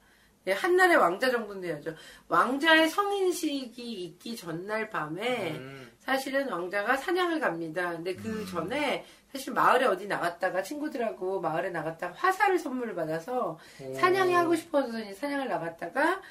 예, 0.46 0.52
한나라의 0.52 0.96
왕자 0.96 1.30
정도는 1.30 1.60
돼야죠. 1.60 1.94
왕자의 2.28 2.88
성인식이 2.88 3.92
있기 4.04 4.36
전날 4.36 4.88
밤에 4.88 5.52
음. 5.52 5.92
사실은 5.98 6.48
왕자가 6.48 6.96
사냥을 6.96 7.40
갑니다. 7.40 7.90
근데 7.90 8.12
음. 8.12 8.16
그 8.22 8.46
전에 8.46 9.04
사실 9.30 9.52
마을에 9.52 9.84
어디 9.84 10.06
나갔다가 10.06 10.62
친구들하고 10.62 11.40
마을에 11.40 11.70
나갔다가 11.70 12.14
화살을 12.16 12.58
선물을 12.58 12.94
받아서 12.94 13.58
오. 13.80 13.94
사냥이 13.94 14.32
하고 14.32 14.56
싶어서 14.56 14.92
사냥을 15.14 15.48
나갔다가 15.48 16.22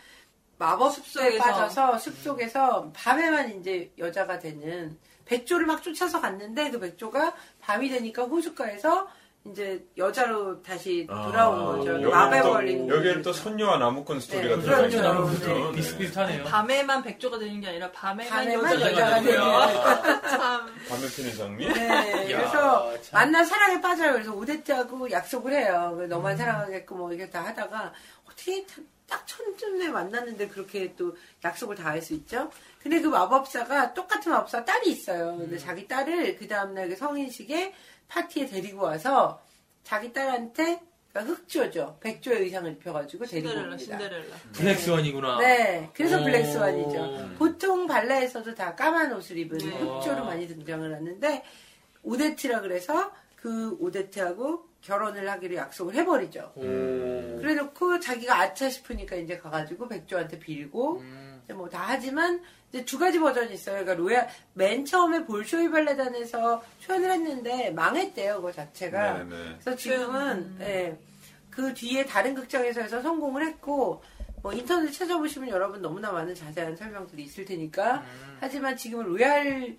마법 0.57 0.91
숲속에 0.91 1.31
숲속에서. 1.31 1.43
빠져서 1.43 1.97
숲속에서 1.99 2.91
밤에만 2.93 3.59
이제 3.59 3.93
여자가 3.97 4.39
되는 4.39 4.97
백조를 5.25 5.67
막 5.67 5.83
쫓아서 5.83 6.19
갔는데 6.19 6.71
그 6.71 6.79
백조가 6.79 7.35
밤이 7.61 7.89
되니까 7.89 8.23
호숫가에서 8.23 9.07
이제 9.51 9.83
여자로 9.97 10.61
다시 10.61 11.05
돌아온 11.07 11.65
거죠. 11.65 11.91
여기는 11.93 12.09
마법에 12.11 12.41
또- 12.41 12.49
걸린 12.51 12.89
여기는 12.89 13.21
또 13.21 13.33
선녀와 13.33 13.77
나무꾼 13.77 14.19
스토리가 14.19 14.55
네, 14.57 14.61
들어가 14.61 14.77
그렇죠. 14.81 14.97
있는 14.97 15.11
네. 15.11 15.17
거죠. 15.21 15.71
네. 15.71 15.71
비슷비슷하네요. 15.75 16.43
밤에만 16.43 17.03
백조가 17.03 17.39
되는 17.39 17.59
게 17.61 17.67
아니라 17.69 17.91
밤에만, 17.91 18.29
밤에만 18.29 18.81
여자가. 18.81 19.21
되는 19.21 19.33
참. 20.29 20.67
밤에 20.89 21.07
피는 21.15 21.35
장미. 21.37 21.67
네, 21.67 22.27
이야, 22.29 22.37
그래서 22.37 23.01
참. 23.01 23.11
만나 23.13 23.43
사랑에 23.43 23.81
빠져요. 23.81 24.13
그래서 24.13 24.33
오데트하고 24.33 25.09
약속을 25.11 25.53
해요. 25.53 25.93
그래서 25.95 26.15
너만 26.15 26.37
사랑하겠고 26.37 26.95
뭐 26.95 27.11
이렇게 27.11 27.29
다 27.29 27.43
하다가 27.45 27.93
어떻게 28.25 28.65
딱 29.07 29.25
천쯤에 29.25 29.87
만났는데 29.89 30.47
그렇게 30.49 30.93
또 30.95 31.15
약속을 31.43 31.75
다 31.75 31.89
할 31.89 32.01
수 32.01 32.13
있죠? 32.13 32.51
근데 32.79 33.01
그 33.01 33.07
마법사가 33.07 33.93
똑같은 33.95 34.31
마법사 34.31 34.63
딸이 34.63 34.91
있어요. 34.91 35.35
근데 35.37 35.57
자기 35.57 35.87
딸을 35.87 36.37
그 36.37 36.47
다음날 36.47 36.87
그 36.89 36.95
성인식에 36.95 37.73
파티에 38.09 38.47
데리고 38.47 38.83
와서 38.83 39.41
자기 39.83 40.11
딸한테 40.11 40.81
그러니까 41.11 41.33
흑조죠. 41.33 41.97
백조의 42.01 42.41
의상을 42.43 42.71
입혀가지고 42.73 43.25
데리고 43.25 43.49
신데렐라, 43.49 43.73
옵니다. 43.73 43.97
신데렐라. 43.97 44.35
블랙스완이구나. 44.53 45.39
네, 45.39 45.89
그래서 45.93 46.19
오. 46.19 46.23
블랙스완이죠. 46.23 47.35
보통 47.37 47.87
발레에서도 47.87 48.53
다 48.53 48.75
까만 48.75 49.11
옷을 49.13 49.37
입은 49.37 49.57
네. 49.57 49.69
흑조로 49.69 50.25
많이 50.25 50.47
등장을 50.47 50.93
하는데 50.93 51.43
오데트라 52.03 52.61
그래서 52.61 53.11
그 53.35 53.75
오데트하고 53.79 54.65
결혼을 54.81 55.29
하기로 55.29 55.55
약속을 55.55 55.95
해버리죠. 55.95 56.51
오. 56.55 56.61
그래놓고 56.61 57.99
자기가 57.99 58.39
아차 58.39 58.69
싶으니까 58.69 59.15
이제 59.15 59.37
가가지고 59.37 59.87
백조한테 59.87 60.39
빌고 60.39 60.99
음. 60.99 61.28
뭐 61.53 61.69
다 61.69 61.83
하지만 61.87 62.41
이제 62.69 62.85
두 62.85 62.99
가지 62.99 63.19
버전이 63.19 63.53
있어요. 63.53 63.83
그러니까 63.83 63.93
로얄 63.95 64.29
맨 64.53 64.85
처음에 64.85 65.25
볼쇼이 65.25 65.69
발레단에서 65.71 66.63
초연을 66.79 67.11
했는데 67.11 67.71
망했대요. 67.71 68.35
그거 68.37 68.51
자체가. 68.51 69.23
네네. 69.23 69.57
그래서 69.59 69.75
지금은 69.75 70.37
음. 70.37 70.57
예, 70.61 70.97
그 71.49 71.73
뒤에 71.73 72.05
다른 72.05 72.35
극장에서 72.35 72.81
해서 72.81 73.01
성공을 73.01 73.45
했고 73.45 74.03
뭐 74.41 74.53
인터넷 74.53 74.91
찾아보시면 74.91 75.49
여러분 75.49 75.81
너무나 75.81 76.11
많은 76.11 76.33
자세한 76.35 76.75
설명들이 76.75 77.23
있을 77.23 77.43
테니까 77.45 77.95
음. 77.97 78.37
하지만 78.39 78.77
지금 78.77 79.03
로얄 79.03 79.75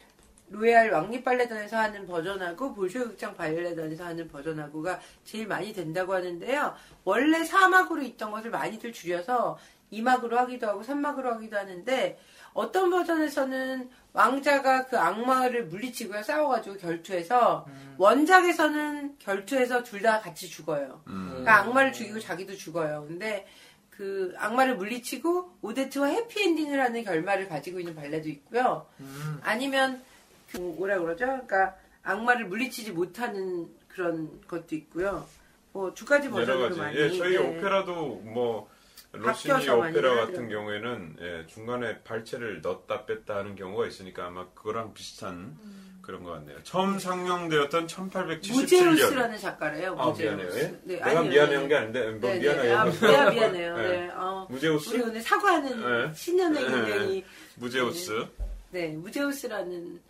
로얄 0.50 0.90
왕립 0.90 1.24
발레단에서 1.24 1.76
하는 1.78 2.06
버전하고 2.08 2.74
볼쇼이 2.74 3.04
극장 3.04 3.34
발레단에서 3.36 4.04
하는 4.04 4.26
버전하고가 4.26 4.98
제일 5.24 5.46
많이 5.46 5.72
된다고 5.72 6.12
하는데요. 6.12 6.74
원래 7.04 7.38
4막으로 7.44 8.02
있던 8.02 8.32
것을 8.32 8.50
많이들 8.50 8.92
줄여서 8.92 9.56
2막으로 9.92 10.32
하기도 10.36 10.68
하고 10.68 10.82
3막으로 10.82 11.24
하기도 11.24 11.56
하는데 11.56 12.18
어떤 12.52 12.90
버전에서는 12.90 13.90
왕자가 14.12 14.86
그 14.86 14.98
악마를 14.98 15.66
물리치고요 15.66 16.22
싸워가지고 16.22 16.76
결투해서 16.78 17.66
원작에서는 17.98 19.18
결투해서 19.18 19.82
둘 19.82 20.00
다 20.02 20.20
같이 20.20 20.48
죽어요. 20.48 21.02
음. 21.08 21.26
그러니까 21.28 21.58
악마를 21.58 21.92
죽이고 21.92 22.18
자기도 22.20 22.56
죽어요. 22.56 23.04
근데 23.06 23.46
그 23.90 24.34
악마를 24.38 24.76
물리치고 24.76 25.58
오데트와 25.60 26.06
해피엔딩을 26.08 26.80
하는 26.80 27.04
결말을 27.04 27.48
가지고 27.48 27.80
있는 27.80 27.94
발레도 27.94 28.28
있고요. 28.30 28.86
음. 29.00 29.38
아니면 29.42 30.02
그 30.50 30.56
뭐라 30.56 30.98
그러죠? 30.98 31.26
그러니까 31.26 31.76
악마를 32.02 32.46
물리치지 32.46 32.92
못하는 32.92 33.68
그런 33.88 34.40
것도 34.48 34.74
있고요. 34.74 35.26
뭐 35.72 35.92
두 35.92 36.06
가지 36.06 36.30
버전으로. 36.30 36.76
많이. 36.76 36.96
예, 36.96 37.10
저희 37.10 37.36
네. 37.36 37.58
오페라도 37.58 38.22
뭐 38.24 38.69
로시니 39.12 39.68
오페라. 39.68 40.14
같은 40.14 40.48
경우에는 40.48 41.16
예, 41.20 41.46
중간에 41.46 42.00
발체를 42.02 42.60
넣었다 42.62 43.06
뺐다 43.06 43.36
하는 43.36 43.56
경우가 43.56 43.86
있으니까 43.86 44.26
아마 44.26 44.46
그거랑 44.54 44.94
비슷한 44.94 45.56
그런 46.00 46.22
것 46.22 46.30
같네요. 46.32 46.62
처음 46.62 46.98
상영되었던 46.98 47.86
1877년. 47.88 48.52
무제우스라는 48.52 49.38
작가래요. 49.38 49.96
아 49.98 50.06
무제우스. 50.06 50.36
미안해요. 50.36 50.48
예? 50.58 50.62
네, 50.62 50.80
내가 50.84 51.06
아니요, 51.18 51.30
미안한 51.30 51.62
네. 51.62 51.68
게 51.68 51.76
아닌데 51.76 52.10
뭐 52.12 52.30
네, 52.30 52.34
네. 52.34 52.40
미안해요. 52.40 52.78
아, 52.78 52.84
미안, 52.84 53.34
미안해요. 53.34 53.76
네. 53.78 53.88
네. 53.88 54.10
어, 54.14 54.46
무제우스? 54.48 54.94
우리 54.94 55.02
오늘 55.02 55.20
사과하는 55.20 56.06
네. 56.08 56.14
신년의 56.14 56.62
네. 56.64 56.70
굉장히 56.70 57.24
무제우스 57.56 58.26
네 58.70 58.88
무제우스라는 58.88 60.00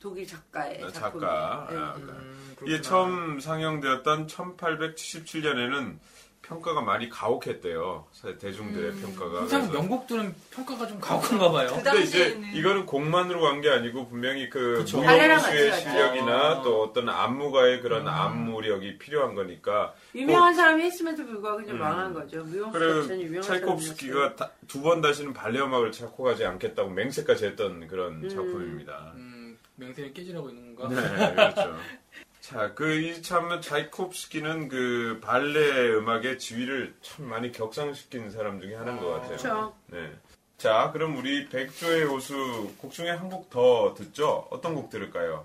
독일 0.00 0.26
작가의 0.26 0.82
아, 0.84 0.88
작품. 0.90 1.20
작가. 1.20 1.66
네. 1.70 1.76
아, 1.76 1.94
음. 1.96 2.82
처음 2.82 3.40
상영되었던 3.40 4.26
1877년에는 4.26 5.98
평가가 6.48 6.80
많이 6.80 7.10
가혹했대요. 7.10 8.06
대중들의 8.40 8.92
평가가. 8.94 9.40
항상 9.40 9.72
영국들은 9.74 10.34
평가가 10.50 10.86
좀 10.86 10.98
가혹한가 10.98 11.50
봐요. 11.52 11.68
그 11.74 11.82
근데 11.82 12.00
이제 12.02 12.40
이거는 12.54 12.86
곡만으로 12.86 13.40
간 13.42 13.58
게 13.60 13.68
아니고 13.70 14.08
분명히 14.08 14.48
그 14.48 14.84
무용수의. 14.90 15.72
실력이나 15.80 16.32
아. 16.32 16.62
또 16.62 16.82
어떤 16.84 17.08
안무가의 17.08 17.80
그런 17.82 18.02
음. 18.02 18.08
안무력이 18.08 18.98
필요한 18.98 19.34
거니까 19.34 19.92
유명한 20.14 20.54
사람이 20.54 20.82
했음에도 20.84 21.26
불구하고 21.26 21.58
그냥 21.58 21.74
음. 21.76 21.78
망한 21.80 22.14
거죠. 22.14 22.38
유명한 22.48 23.42
차이콥스키가 23.42 24.36
두 24.68 24.80
번 24.82 25.00
다시는 25.02 25.32
발레 25.32 25.60
음악을 25.60 25.92
작곡하지 25.92 26.44
않겠다고 26.46 26.90
맹세까지 26.90 27.46
했던 27.46 27.86
그런 27.88 28.22
음. 28.24 28.28
작품입니다. 28.28 29.12
음, 29.16 29.58
맹세를 29.76 30.12
깨지라고 30.14 30.48
있는 30.50 30.74
건가? 30.76 31.00
네, 31.00 31.34
그렇죠. 31.34 31.76
자, 32.48 32.72
그이참 32.74 33.60
차이콥스키는 33.60 34.68
그 34.68 35.20
발레 35.22 35.94
음악의 35.96 36.38
지위를 36.38 36.94
참 37.02 37.26
많이 37.26 37.52
격상시킨 37.52 38.30
사람 38.30 38.58
중에 38.60 38.74
하나인 38.74 38.98
것 38.98 39.08
같아요. 39.10 39.28
그렇죠. 39.36 39.74
네. 39.88 40.10
자, 40.56 40.90
그럼 40.92 41.16
우리 41.18 41.46
백조의 41.50 42.04
호수 42.04 42.72
곡 42.78 42.92
중에 42.92 43.10
한 43.10 43.28
곡 43.28 43.50
더 43.50 43.92
듣죠? 43.94 44.46
어떤 44.50 44.74
곡 44.74 44.88
들을까요? 44.88 45.44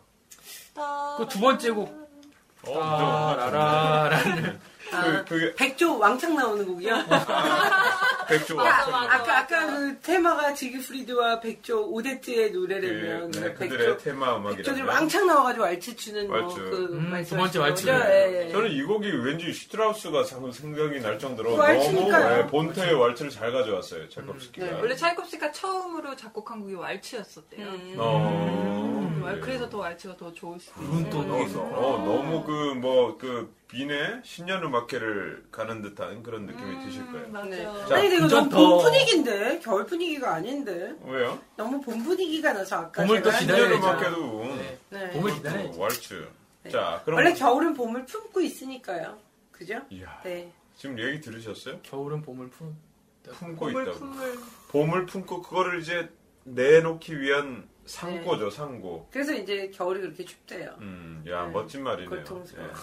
그 1.18 1.28
두 1.28 1.40
번째 1.42 1.72
곡. 1.72 2.10
어, 2.68 2.80
아, 2.82 3.36
라라라는. 3.36 4.60
아, 4.94 5.04
그, 5.04 5.26
그게 5.26 5.56
백조 5.56 5.98
왕창 6.00 6.36
나오는 6.36 6.66
곡이요. 6.66 6.94
백조 8.28 8.60
아, 8.60 8.64
왕창. 8.64 8.92
맞아. 8.92 9.14
아까 9.16 9.38
아까 9.40 9.66
그 9.68 10.00
테마가 10.02 10.54
지그프리드와 10.54 11.40
백조 11.40 11.90
오데트의 11.92 12.52
노래라면 12.52 13.32
그, 13.32 13.40
네, 13.40 13.54
그들의 13.54 13.88
백조 13.88 13.98
테마 13.98 14.42
백조들 14.44 14.72
음악이라면. 14.84 14.88
왕창 14.88 15.28
나와가지고 15.28 15.64
왈츠 15.66 15.96
추는 15.96 16.30
왈츠. 16.30 16.60
뭐 16.60 16.70
그 16.70 16.90
음, 16.94 17.24
두 17.28 17.36
번째 17.36 17.60
왈츠. 17.60 17.88
예, 17.90 18.48
예. 18.48 18.52
저는 18.52 18.72
이 18.72 18.82
곡이 18.84 19.08
왠지 19.24 19.52
슈트라우스가 19.54 20.24
자꾸 20.24 20.52
생각이 20.52 21.00
날 21.02 21.20
정도로 21.20 21.52
너무 21.52 21.62
왈츠니까요. 21.62 22.38
네, 22.38 22.48
본태의 22.48 22.94
왈츠를 22.94 23.30
잘 23.32 23.52
가져왔어요, 23.52 24.10
차이콥스키가. 24.10 24.66
네. 24.66 24.74
원래 24.74 24.96
차이콥스키가 24.96 25.52
처음으로 25.52 26.16
작곡한 26.16 26.62
곡이 26.62 26.76
왈츠였었대요. 26.76 27.68
음. 27.68 27.96
어. 27.98 29.10
음, 29.18 29.24
왈- 29.24 29.40
그래서 29.42 29.70
더 29.70 29.80
왈츠가 29.80 30.16
더 30.18 30.32
좋을 30.34 30.60
수도 30.60 30.82
있어요. 30.82 31.10
또 31.10 31.20
어, 31.20 31.24
어, 31.24 31.98
너무 32.06 32.44
그, 32.44 32.52
뭐, 32.76 33.18
그, 33.18 33.54
빈의 33.78 34.22
신년 34.24 34.64
음악회를 34.64 35.46
가는 35.52 35.82
듯한 35.82 36.22
그런 36.22 36.46
느낌이 36.46 36.86
드실 36.86 37.04
거예요. 37.12 37.26
음, 37.26 37.32
맞아. 37.32 37.48
네. 37.48 37.64
자, 37.88 37.96
아니 37.96 38.08
근데 38.10 38.16
이거 38.18 38.28
너무 38.28 38.50
더- 38.50 38.58
봄 38.58 38.82
분위기인데 38.84 39.60
겨울 39.64 39.86
분위기가 39.88 40.36
아닌데 40.36 40.94
왜요? 41.04 41.40
너무 41.58 41.82
봄 41.82 42.04
분위기가 42.04 42.54
나서 42.54 42.78
아까 42.78 43.04
봄을 43.04 43.22
또 43.24 43.32
제가 43.32 43.40
기다려야죠. 43.42 43.76
신년음악회도. 43.76 44.44
네. 44.56 44.80
네. 44.92 45.10
봄을 45.12 45.34
기다려. 45.34 45.72
또 45.72 45.80
왈츠. 45.80 46.28
네. 46.64 46.70
자, 46.70 47.02
그럼. 47.04 47.18
원래 47.18 47.34
겨울은 47.34 47.74
봄을 47.74 48.06
품고 48.06 48.42
있으니까요. 48.42 49.18
그죠? 49.52 49.82
이야, 49.90 50.22
네. 50.24 50.52
지금 50.78 51.00
얘기 51.00 51.20
들으셨어요? 51.20 51.80
겨울은 51.82 52.22
봄을 52.22 52.50
푸는. 52.52 52.74
품고 53.24 53.70
있다고. 53.72 53.92
품을 54.00 54.36
봄을 54.70 55.06
품고 55.08 55.42
그거를 55.42 55.80
이제 55.80 56.10
내놓기 56.44 57.20
위한 57.20 57.68
상고죠, 57.86 58.50
상고. 58.52 59.08
그래서 59.12 59.34
이제 59.34 59.70
겨울이 59.74 60.02
그렇게 60.02 60.26
춥대요. 60.26 60.76
음, 60.80 61.24
야, 61.28 61.46
네. 61.46 61.52
멋진 61.52 61.84
말이네요. 61.84 62.10
고통스러워. 62.24 62.68
예. 62.70 62.74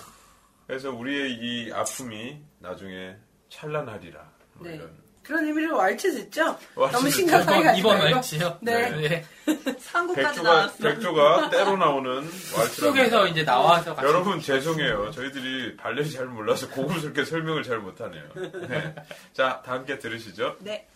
그래서 0.70 0.92
우리의 0.92 1.32
이 1.32 1.72
아픔이 1.72 2.40
나중에 2.60 3.16
찬란하리라. 3.48 4.20
뭐 4.54 4.68
네. 4.68 4.76
이런. 4.76 4.96
그런 5.24 5.44
의미로 5.44 5.76
왈츠 5.76 6.12
듣죠? 6.12 6.56
왈츠 6.76 6.96
너무. 6.96 7.10
심각하게 7.10 7.78
이번, 7.78 7.98
가지 7.98 8.08
이번. 8.08 8.12
왈츠요? 8.12 8.58
네. 8.62 8.90
네. 8.90 9.24
상고까지 9.80 10.26
백조가, 10.28 10.48
나왔어. 10.48 10.78
백조가 10.78 11.50
때로 11.50 11.76
나오는 11.76 12.12
왈츠. 12.56 12.82
속에서 12.82 13.26
이제 13.26 13.44
나와서 13.44 13.96
같이. 13.96 14.06
여러분 14.06 14.40
죄송해요. 14.40 15.10
저희들이 15.10 15.76
발레를 15.76 16.08
잘 16.08 16.26
몰라서 16.26 16.68
고급스럽게 16.68 17.24
설명을 17.24 17.64
잘 17.64 17.78
못하네요. 17.80 18.22
네. 18.68 18.94
자, 19.32 19.60
다 19.66 19.72
함께 19.72 19.98
들으시죠. 19.98 20.56
네. 20.60 20.86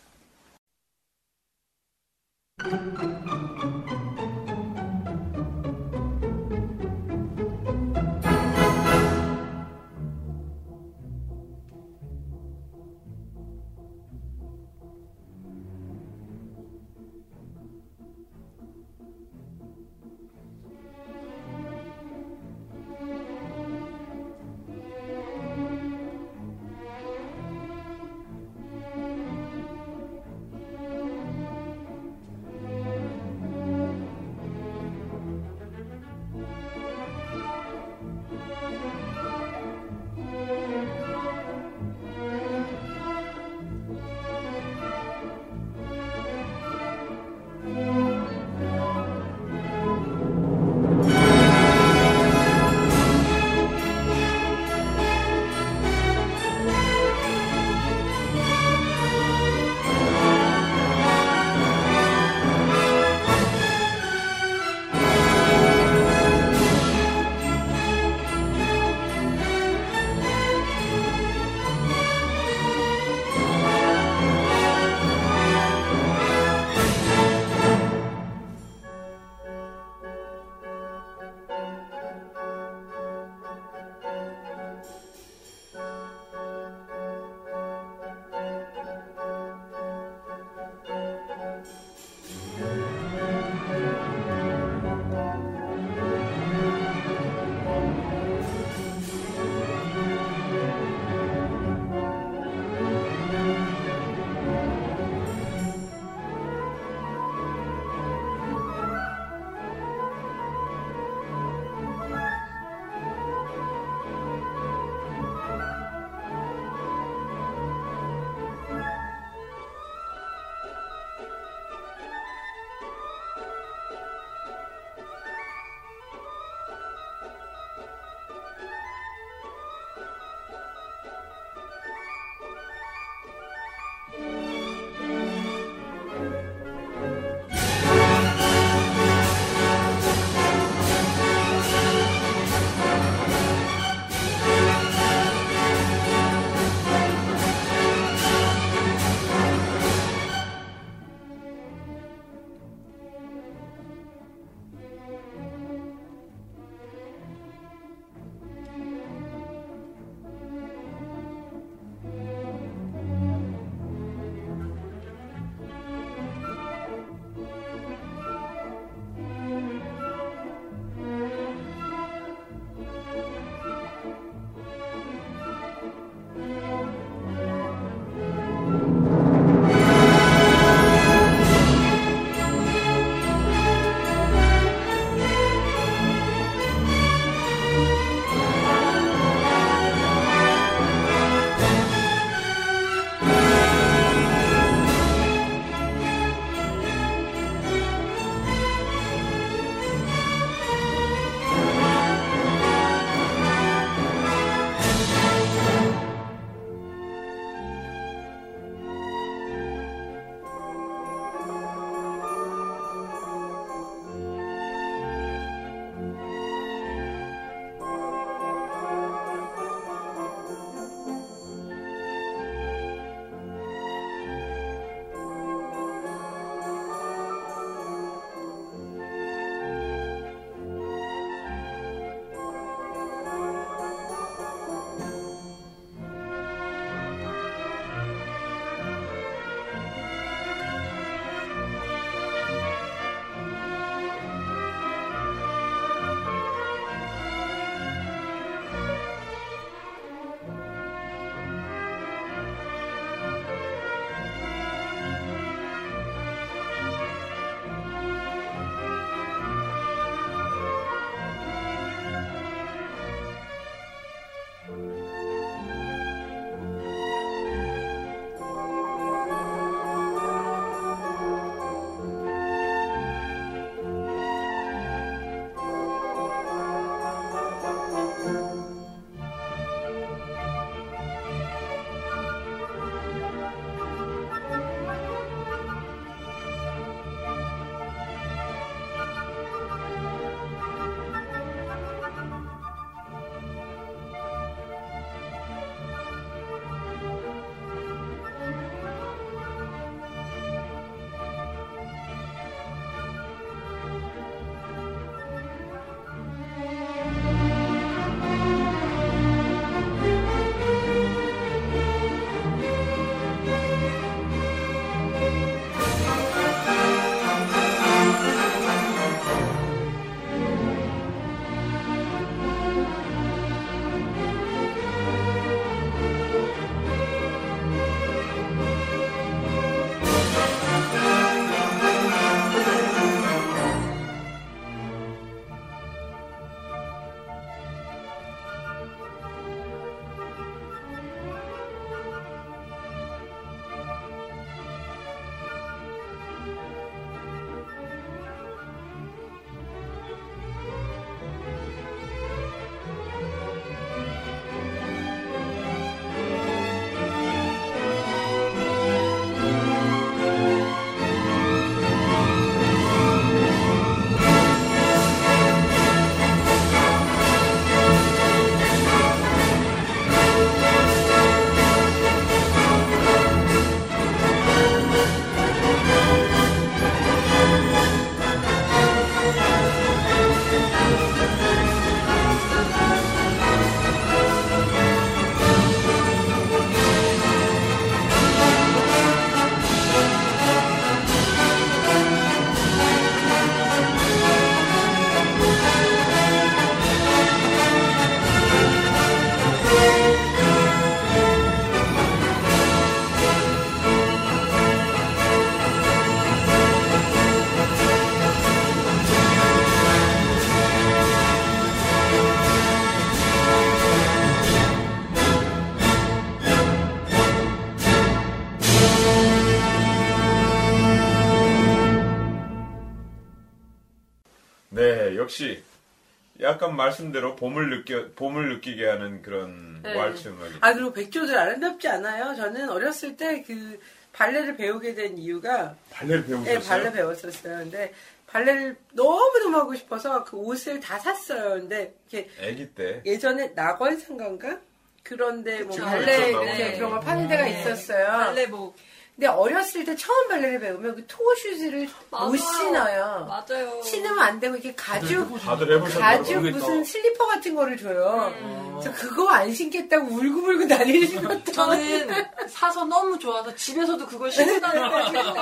약간 426.74 426.76
말씀대로 426.76 427.36
봄을 427.36 427.70
느껴 427.70 428.08
봄을 428.16 428.48
느끼게 428.54 428.86
하는 428.86 429.22
그런 429.22 429.80
네. 429.82 429.94
왈츠 429.94 430.28
음악이. 430.28 430.54
아 430.60 430.72
그리고 430.74 430.92
백조들 430.92 431.36
아름답지 431.38 431.88
않아요? 431.88 432.34
저는 432.34 432.68
어렸을 432.68 433.16
때 433.16 433.42
그 433.46 433.78
발레를 434.12 434.56
배우게 434.56 434.94
된 434.94 435.18
이유가 435.18 435.74
발레를 435.90 436.24
배우셨어요? 436.26 436.58
네, 436.58 436.68
발레 436.68 436.92
배웠었어요. 436.92 437.58
근데 437.58 437.92
발레를 438.28 438.76
너무너무 438.92 439.56
하고 439.56 439.74
싶어서 439.74 440.22
그 440.24 440.36
옷을 440.36 440.78
다 440.80 440.98
샀어요. 440.98 441.54
근데 441.60 441.94
이렇게 442.10 442.30
아기 442.40 442.68
때. 442.74 443.02
예전에 443.04 443.48
낙원상가인가? 443.54 444.58
그런데 445.02 445.62
뭐 445.64 445.76
발레 445.76 446.26
그쵸, 446.32 446.42
이렇게 446.44 446.64
네. 446.64 446.76
그런 446.76 446.90
걸 446.92 447.00
파는 447.00 447.28
데가 447.28 447.44
네. 447.44 447.60
있었어요. 447.60 448.06
발레복. 448.06 448.76
근데 449.16 449.28
어렸을 449.28 449.84
때 449.84 449.94
처음 449.94 450.26
발레를 450.28 450.58
배우면 450.58 450.96
그 450.96 451.06
토슈즈를 451.06 451.88
맞아요. 452.10 452.26
못 452.30 452.36
신어요. 452.36 453.26
맞아요. 453.28 453.80
신으면 453.82 454.18
안 454.18 454.40
되고 454.40 454.56
이게 454.56 454.74
가죽 454.74 455.38
다들 455.38 455.80
가죽. 455.82 456.40
무슨 456.50 456.82
슬리퍼 456.84 457.24
같은 457.28 457.54
거를 457.54 457.76
줘요. 457.76 458.34
음. 458.40 458.80
그래서 458.80 458.92
그거 458.98 459.28
안 459.28 459.54
신겠다고 459.54 460.06
울고불고 460.12 460.66
다니시는 460.66 461.44
저는 461.44 462.08
사서 462.50 462.84
너무 462.86 463.16
좋아서 463.16 463.54
집에서도 463.54 464.04
그걸 464.04 464.32
신고 464.32 464.58
다녔거든요. 464.60 465.34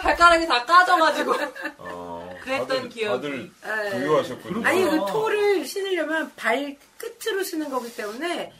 발가락이 0.00 0.46
다 0.46 0.64
까져가지고. 0.64 1.34
어, 1.78 2.30
그랬던 2.44 2.68
다들, 2.68 2.88
기억이. 2.88 3.20
다들 3.20 3.50
네. 3.64 3.90
부유하셨군요. 3.98 4.64
아니 4.64 4.84
그 4.84 4.90
그렇구나. 4.90 5.12
토를 5.12 5.64
신으려면 5.66 6.30
발 6.36 6.76
끝으로 6.96 7.42
쓰는 7.42 7.68
거기 7.68 7.92
때문에 7.96 8.52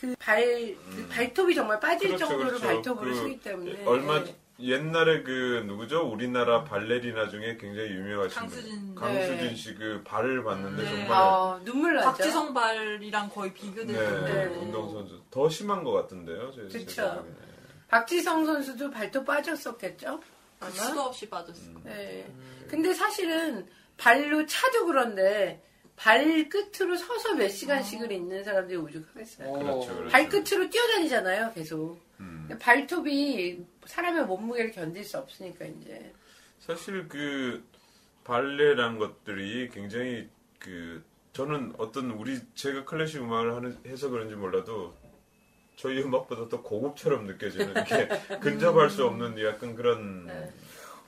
그발 0.00 0.76
발톱이 1.10 1.54
정말 1.54 1.78
빠질 1.78 2.08
그렇죠, 2.08 2.26
정도로 2.26 2.48
그렇죠. 2.48 2.66
발톱으로 2.66 3.10
그 3.10 3.14
쓰기 3.16 3.40
때문에 3.40 3.84
얼마 3.84 4.24
네. 4.24 4.34
옛날에 4.58 5.22
그 5.22 5.64
누구죠? 5.66 6.02
우리나라 6.02 6.64
발레리나 6.64 7.28
중에 7.28 7.56
굉장히 7.58 7.90
유명하신 7.90 8.38
강수진. 8.40 8.80
분. 8.86 8.94
강수진 8.94 9.36
네. 9.36 9.54
씨그 9.54 10.02
발을 10.04 10.44
봤는데 10.44 10.82
네. 10.82 10.88
정말 10.88 11.12
아, 11.12 11.60
눈물 11.64 11.94
나죠. 11.94 12.06
박지성 12.08 12.54
발이랑 12.54 13.28
거의 13.30 13.52
비교될 13.54 13.86
네. 13.96 14.46
네. 14.48 14.56
운동 14.56 14.90
선수 14.90 15.20
더 15.30 15.48
심한 15.48 15.82
것 15.84 15.92
같은데요. 15.92 16.50
제. 16.68 16.78
생각에는. 16.78 17.36
박지성 17.88 18.46
선수도 18.46 18.90
발톱 18.90 19.24
빠졌었겠죠. 19.26 20.20
아마. 20.60 20.70
수도 20.70 21.00
없이 21.02 21.28
빠졌을 21.28 21.68
음. 21.68 21.82
거예요. 21.82 21.96
네. 21.96 22.34
근데 22.68 22.92
사실은 22.94 23.66
발로 23.96 24.44
차도 24.46 24.86
그런데 24.86 25.62
발 26.00 26.48
끝으로 26.48 26.96
서서 26.96 27.34
몇 27.34 27.50
시간씩을 27.50 28.10
있는 28.10 28.42
사람들이 28.42 28.78
오죽하겠어요. 28.78 29.52
그렇죠, 29.52 29.94
그렇죠. 29.94 30.08
발끝으로 30.08 30.70
뛰어다니잖아요, 30.70 31.52
계속. 31.52 32.00
음. 32.20 32.48
발톱이 32.58 33.62
사람의 33.84 34.24
몸무게를 34.24 34.72
견딜 34.72 35.04
수 35.04 35.18
없으니까 35.18 35.66
이제. 35.66 36.10
사실 36.58 37.06
그 37.06 37.62
발레란 38.24 38.98
것들이 38.98 39.68
굉장히 39.68 40.30
그 40.58 41.04
저는 41.34 41.74
어떤 41.76 42.12
우리 42.12 42.40
제가 42.54 42.86
클래식 42.86 43.20
음악을 43.20 43.54
하는 43.54 43.76
해서 43.86 44.08
그런지 44.08 44.34
몰라도 44.34 44.94
저희 45.76 46.00
음악보다 46.00 46.48
더 46.48 46.62
고급처럼 46.62 47.26
느껴지는 47.26 47.72
이렇게 47.72 48.08
근접할 48.40 48.88
수 48.88 49.04
없는 49.04 49.38
약간 49.44 49.74
그런 49.74 50.26
네. 50.26 50.50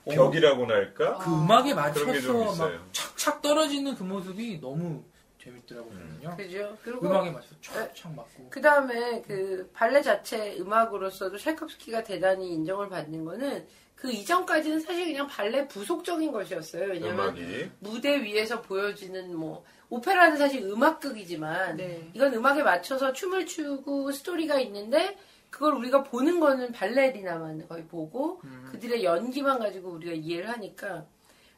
벽이라고나 0.05 0.73
할까? 0.73 1.17
그 1.17 1.29
음악에 1.29 1.73
게좀 1.73 2.39
맞춰서. 2.39 2.69
막 2.69 2.89
착착 2.91 3.41
떨어지는 3.41 3.95
그 3.95 4.03
모습이 4.03 4.59
너무 4.59 5.03
재밌더라고요. 5.41 5.93
음. 5.93 6.33
그죠? 6.37 6.77
그리고 6.83 7.05
음악에 7.05 7.31
맞춰서 7.31 7.55
촥촥 7.61 8.15
맞고. 8.15 8.49
그 8.49 8.61
다음에 8.61 9.21
그 9.21 9.69
발레 9.73 10.01
자체 10.01 10.55
음악으로서도 10.57 11.37
찰콥스키가 11.37 12.03
대단히 12.03 12.53
인정을 12.53 12.89
받는 12.89 13.25
거는 13.25 13.65
그 13.95 14.11
이전까지는 14.11 14.79
사실 14.81 15.05
그냥 15.05 15.27
발레 15.27 15.67
부속적인 15.67 16.31
것이었어요. 16.31 16.91
왜냐면 16.91 17.37
음악이 17.37 17.71
무대 17.79 18.21
위에서 18.21 18.61
보여지는 18.61 19.35
뭐 19.35 19.63
오페라는 19.89 20.37
사실 20.37 20.63
음악극이지만 20.63 21.77
네. 21.77 22.09
이건 22.13 22.33
음악에 22.33 22.63
맞춰서 22.63 23.13
춤을 23.13 23.45
추고 23.45 24.11
스토리가 24.11 24.59
있는데 24.61 25.17
그걸 25.53 25.75
우리가 25.75 26.01
보는 26.01 26.39
거는 26.39 26.71
발레리나만 26.71 27.67
거의 27.67 27.85
보고 27.85 28.41
음. 28.43 28.67
그들의 28.71 29.03
연기만 29.03 29.59
가지고 29.59 29.91
우리가 29.91 30.11
이해를 30.13 30.49
하니까 30.49 31.05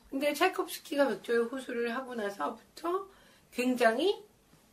근데 0.09 0.33
찰콥스키가 0.33 1.07
백조의 1.07 1.45
호수를 1.45 1.95
하고 1.95 2.13
나서부터 2.13 3.07
굉장히 3.51 4.21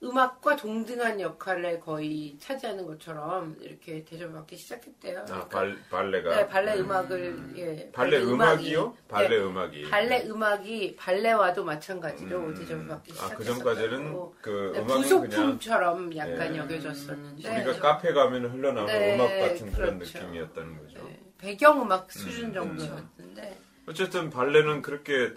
음악과 0.03 0.57
동등한 0.57 1.21
역할을 1.21 1.79
거의 1.79 2.37
차지하는 2.41 2.85
것처럼 2.87 3.57
이렇게 3.61 4.05
대접을 4.05 4.33
받기 4.33 4.57
시작했대요. 4.57 5.21
아, 5.21 5.25
그러니까 5.25 5.49
발, 5.49 5.79
발레가 5.91 6.37
네, 6.37 6.49
발레 6.49 6.75
음. 6.75 6.81
음악을 6.81 7.53
예, 7.57 7.91
발레 7.93 8.19
음악이, 8.19 8.33
음악이요? 8.75 8.97
발레 9.07 9.29
네, 9.29 9.37
음악이 9.45 9.83
발레 9.91 10.23
음악이 10.27 10.97
발레와도 10.97 11.65
마찬가지로 11.65 12.39
음. 12.39 12.55
대접을 12.55 12.89
받기 12.89 13.13
아, 13.21 13.29
그 13.37 13.45
전까지는 13.45 14.31
그 14.41 14.73
네, 14.75 14.81
음악은 14.81 14.87
그냥 14.87 15.03
부속품처럼 15.03 16.17
약간 16.17 16.55
예. 16.55 16.59
여겨졌었는데 16.59 17.49
우리가 17.49 17.79
카페 17.79 18.13
가면 18.13 18.47
흘러나오는 18.47 18.93
네, 18.93 19.15
음악 19.15 19.39
같은 19.39 19.71
그런 19.71 19.99
그렇죠. 20.01 20.19
느낌이었다는 20.19 20.79
거죠. 20.79 20.99
네, 21.05 21.21
배경음악 21.39 22.11
수준 22.11 22.47
음, 22.47 22.55
정도였는데 22.55 23.59
어쨌든 23.87 24.31
발레는 24.31 24.83
그렇게 24.83 25.33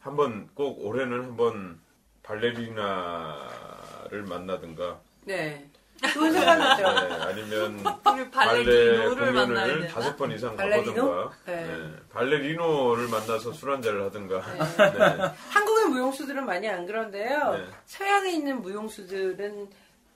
한번 0.00 0.48
꼭 0.54 0.84
올해는 0.84 1.24
한번 1.24 1.80
발레리나 2.22 3.83
를 4.10 4.22
만나든가 4.22 5.00
네 5.24 5.68
좋은 6.12 6.32
생각이죠. 6.32 6.82
네, 6.82 7.14
아니면 7.22 7.82
발레 8.30 9.08
공연을? 9.08 9.88
다섯 9.88 10.16
번 10.16 10.32
이상 10.32 10.56
발레리노? 10.56 10.94
가보든가 10.94 11.32
네. 11.46 11.66
네, 11.66 11.90
발레리노를 12.12 13.08
만나서 13.08 13.52
술 13.52 13.72
한잔을 13.72 14.02
하든가 14.04 14.40
네. 14.76 15.34
한국의 15.50 15.86
무용수들은 15.86 16.44
많이 16.44 16.68
안 16.68 16.84
그런데요. 16.84 17.52
네. 17.52 17.64
서양에 17.86 18.32
있는 18.32 18.60
무용수들은 18.60 19.68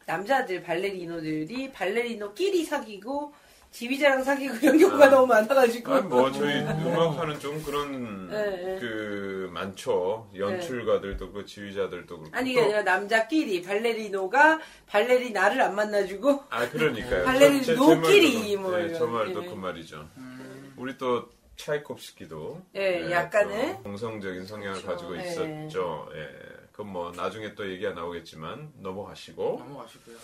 남자들 0.07 0.62
발레리노들이 0.62 1.72
발레리노끼리 1.72 2.64
사귀고 2.64 3.33
지휘자랑 3.70 4.24
사귀고 4.24 4.54
이런 4.62 4.78
경우가 4.78 5.07
아. 5.07 5.11
너무 5.11 5.26
많아가지고 5.26 5.92
아니 5.92 6.02
뭐 6.09 6.33
저희 6.33 6.59
음악하는 6.61 7.38
좀 7.38 7.62
그런 7.62 8.28
네, 8.28 8.50
네. 8.50 8.78
그 8.81 9.50
많죠 9.52 10.28
연출가들도 10.35 11.18
그렇고 11.33 11.44
지휘자들도 11.44 12.18
그렇고 12.18 12.37
아니 12.37 12.50
이게 12.50 12.62
아니라 12.62 12.83
남자끼리 12.83 13.62
발레리노가 13.62 14.61
발레리나를 14.87 15.61
안 15.61 15.74
만나주고 15.74 16.44
아 16.50 16.68
그러니까요. 16.70 17.24
발레리노 17.26 17.62
저- 17.64 17.74
제- 17.74 18.02
제 18.02 18.12
끼리 18.12 18.57
말도, 18.57 18.61
뭐 18.70 18.78
네, 18.78 18.92
저 18.94 19.07
말도 19.07 19.44
예. 19.44 19.48
그 19.48 19.54
말이죠. 19.54 20.09
음. 20.16 20.72
우리 20.76 20.96
또 20.96 21.28
차이콥스키도 21.57 22.62
예, 22.76 23.00
네, 23.00 23.11
약간의 23.11 23.74
또 23.78 23.83
공성적인 23.83 24.46
성향을 24.46 24.81
그렇죠. 24.83 25.09
가지고 25.09 25.18
예. 25.18 25.28
있었죠. 25.28 26.09
예. 26.14 26.58
그건 26.78 26.92
뭐 26.92 27.10
나중에 27.10 27.56
또 27.56 27.68
얘기가 27.68 27.90
나오겠지만 27.92 28.70
넘어가시고. 28.76 29.56
넘어가시고요. 29.66 30.16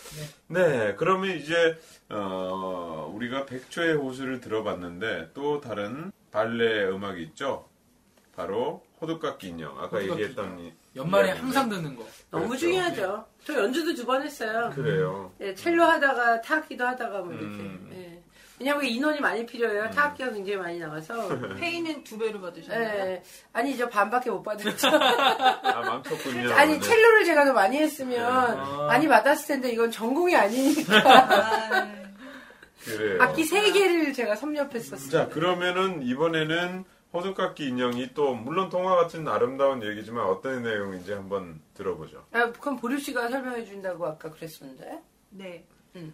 네. 0.50 0.68
네, 0.68 0.94
그러면 0.94 1.36
이제 1.36 1.76
어, 2.08 3.10
우리가 3.12 3.44
백조의 3.44 3.96
호수를 3.96 4.40
들어봤는데 4.40 5.30
또 5.34 5.60
다른 5.60 6.12
발레 6.30 6.84
음악이 6.90 7.24
있죠. 7.24 7.68
바로 8.36 8.84
호두깎이 9.00 9.48
인형. 9.48 9.72
아까 9.78 9.96
호두깎이 9.98 10.10
얘기했던 10.12 10.60
이- 10.60 10.72
연말에 10.94 11.26
이야기인데. 11.30 11.40
항상 11.58 11.68
듣는 11.68 11.96
거. 11.96 12.06
너무 12.30 12.46
그렇죠. 12.46 12.60
중요하죠. 12.60 13.26
저 13.44 13.54
연주도 13.54 13.92
두 13.92 14.06
번 14.06 14.22
했어요. 14.22 14.70
그래요. 14.76 15.32
예, 15.40 15.52
첼로 15.56 15.82
하다가 15.82 16.40
타악기도 16.40 16.86
하다가 16.86 17.18
뭐 17.22 17.32
이렇게. 17.32 17.46
음. 17.46 17.90
예. 17.94 18.13
왜냐면 18.60 18.84
인원이 18.84 19.20
많이 19.20 19.44
필요해요. 19.44 19.90
타악기가 19.90 20.30
굉장히 20.30 20.56
많이 20.56 20.78
나와서. 20.78 21.28
페이는 21.58 22.04
두 22.04 22.16
배로 22.16 22.40
받으셨나요? 22.40 23.10
예. 23.10 23.22
아니 23.52 23.76
저 23.76 23.88
반밖에 23.88 24.30
못 24.30 24.42
받았죠. 24.42 24.88
아 24.94 25.80
망쳤군요. 25.80 26.52
아니 26.52 26.74
네. 26.74 26.80
첼로를 26.80 27.24
제가 27.24 27.44
더 27.44 27.52
많이 27.52 27.78
했으면 27.78 28.24
아. 28.24 28.86
많이 28.86 29.08
받았을 29.08 29.46
텐데 29.54 29.72
이건 29.72 29.90
전공이 29.90 30.36
아니니까 30.36 30.94
아, 31.04 31.88
그래요. 32.84 33.22
악기 33.22 33.44
세 33.44 33.72
개를 33.72 34.12
제가 34.12 34.36
섭렵했었어요. 34.36 35.10
자, 35.10 35.28
그러면은 35.28 36.02
이번에는 36.02 36.84
호두깎이 37.12 37.68
인형이 37.68 38.10
또 38.14 38.34
물론 38.34 38.68
동화 38.68 38.96
같은 38.96 39.26
아름다운 39.28 39.82
얘기지만 39.82 40.26
어떤 40.26 40.62
내용인지 40.62 41.12
한번 41.12 41.60
들어보죠. 41.74 42.24
아, 42.32 42.50
그럼 42.52 42.76
보류 42.76 42.98
씨가 42.98 43.28
설명해 43.28 43.64
준다고 43.64 44.06
아까 44.06 44.30
그랬었는데. 44.30 45.00
네. 45.30 45.64
음. 45.96 46.12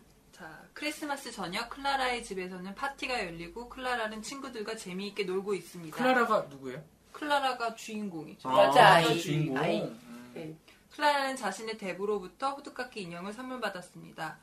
자, 0.81 0.87
크리스마스 0.87 1.31
저녁 1.31 1.69
클라라의 1.69 2.25
집에서는 2.25 2.75
파티가 2.75 3.27
열리고 3.27 3.69
클라라는 3.69 4.23
친구들과 4.23 4.77
재미있게 4.77 5.25
놀고 5.25 5.53
있습니다. 5.53 5.95
클라라가 5.95 6.47
누구예요? 6.49 6.83
클라라가 7.13 7.75
주인공이죠. 7.75 8.51
여자아이. 8.51 9.21
주인공. 9.21 9.59
아이. 9.59 9.83
음. 9.83 10.33
예. 10.37 10.57
클라라는 10.97 11.37
자신의 11.37 11.77
대부로부터 11.77 12.53
호두깎이 12.55 13.03
인형을 13.03 13.35
선물 13.35 13.61
받았습니다. 13.61 14.39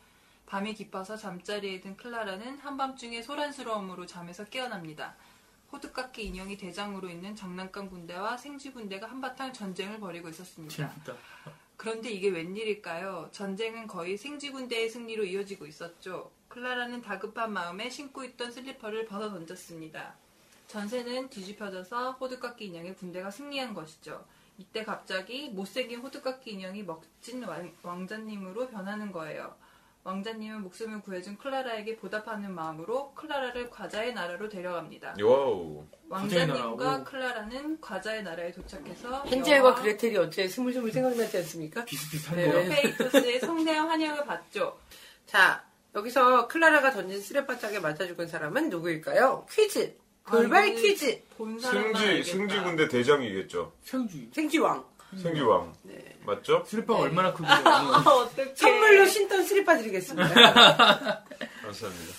밤이 0.46 0.76
깊어서 0.76 1.18
잠자리에 1.18 1.82
든 1.82 1.98
클라라는 1.98 2.60
한밤중에 2.60 3.24
소란스러움으로 3.24 4.06
잠에서 4.06 4.46
깨어납니다. 4.46 5.16
호두깎이 5.72 6.24
인형이 6.24 6.58
대장으로 6.58 7.10
있는 7.10 7.36
장난감 7.36 7.90
군대와 7.90 8.38
생쥐 8.38 8.74
군대가 8.74 9.08
한바탕 9.08 9.54
전쟁을 9.54 10.00
벌이고 10.00 10.30
있었습니다. 10.30 10.76
재밌다. 10.76 11.16
그런데 11.78 12.10
이게 12.10 12.30
웬일일까요? 12.30 13.30
전쟁은 13.32 13.88
거의 13.88 14.18
생쥐 14.18 14.52
군대의 14.52 14.90
승리로 14.90 15.24
이어지고 15.26 15.68
있었죠. 15.68 16.32
클라라는 16.50 17.02
다급한 17.02 17.54
마음에 17.54 17.90
신고 17.90 18.24
있던 18.24 18.52
슬리퍼를 18.52 19.06
벗어 19.06 19.30
던졌습니다. 19.30 20.16
전세는 20.68 21.30
뒤집혀져서 21.30 22.14
호두깎이 22.14 22.66
인형의 22.66 22.96
군대가 22.96 23.30
승리한 23.30 23.74
것이죠. 23.74 24.26
이때 24.58 24.84
갑자기 24.84 25.50
못생긴 25.50 26.00
호두깎이 26.00 26.52
인형이 26.52 26.84
멋진 26.84 27.44
왕- 27.44 27.72
왕자님으로 27.84 28.68
변하는 28.70 29.12
거예요. 29.12 29.56
왕자님은 30.08 30.62
목숨을 30.62 31.02
구해준 31.02 31.38
클라라에게 31.38 31.98
보답하는 31.98 32.56
마음으로 32.56 33.12
클라라를 33.14 33.70
과자의 33.70 34.14
나라로 34.14 34.48
데려갑니다. 34.48 35.16
와우. 35.22 35.86
왕자님과. 36.08 37.04
클라라는 37.04 37.82
과자의 37.82 38.24
나라에 38.24 38.54
도착해서 38.54 39.26
헨젤과 39.28 39.68
여왕 39.70 39.82
그레텔이 39.84 40.16
어째 40.16 40.48
스물스물 40.48 40.94
생각나지 40.94 41.38
않습니까? 41.40 41.84
비슷비슷한데요. 41.84 42.54
네. 42.54 42.82
페이토스의 42.82 43.42
성대한 43.42 43.90
환영을 43.90 44.24
받죠. 44.24 44.80
자, 45.26 45.66
여기서 45.94 46.48
클라라가 46.48 46.92
던진 46.92 47.20
쓰레바짝에 47.22 47.80
맞아 47.80 48.08
죽은 48.08 48.28
사람은 48.30 48.70
누구일까요? 48.70 49.46
퀴즈. 49.52 49.94
돌발 50.26 50.64
아, 50.64 50.66
퀴즈. 50.68 51.22
승지 51.38 51.68
알겠다. 51.68 52.24
승지 52.24 52.60
군대 52.62 52.88
대장이겠죠. 52.88 53.74
생쥐. 53.84 54.30
생쥐왕. 54.34 54.86
승지왕 55.16 55.74
네. 55.84 56.18
맞죠? 56.26 56.64
슬리퍼가 56.68 57.00
네. 57.00 57.06
얼마나 57.06 57.34
크고 57.34 57.48
아, 57.48 58.02
어떡해. 58.04 58.56
선물로 58.56 59.06
신던 59.06 59.44
스리빠 59.46 59.78
드리겠습니다. 59.78 60.34
감사합니다. 61.62 62.14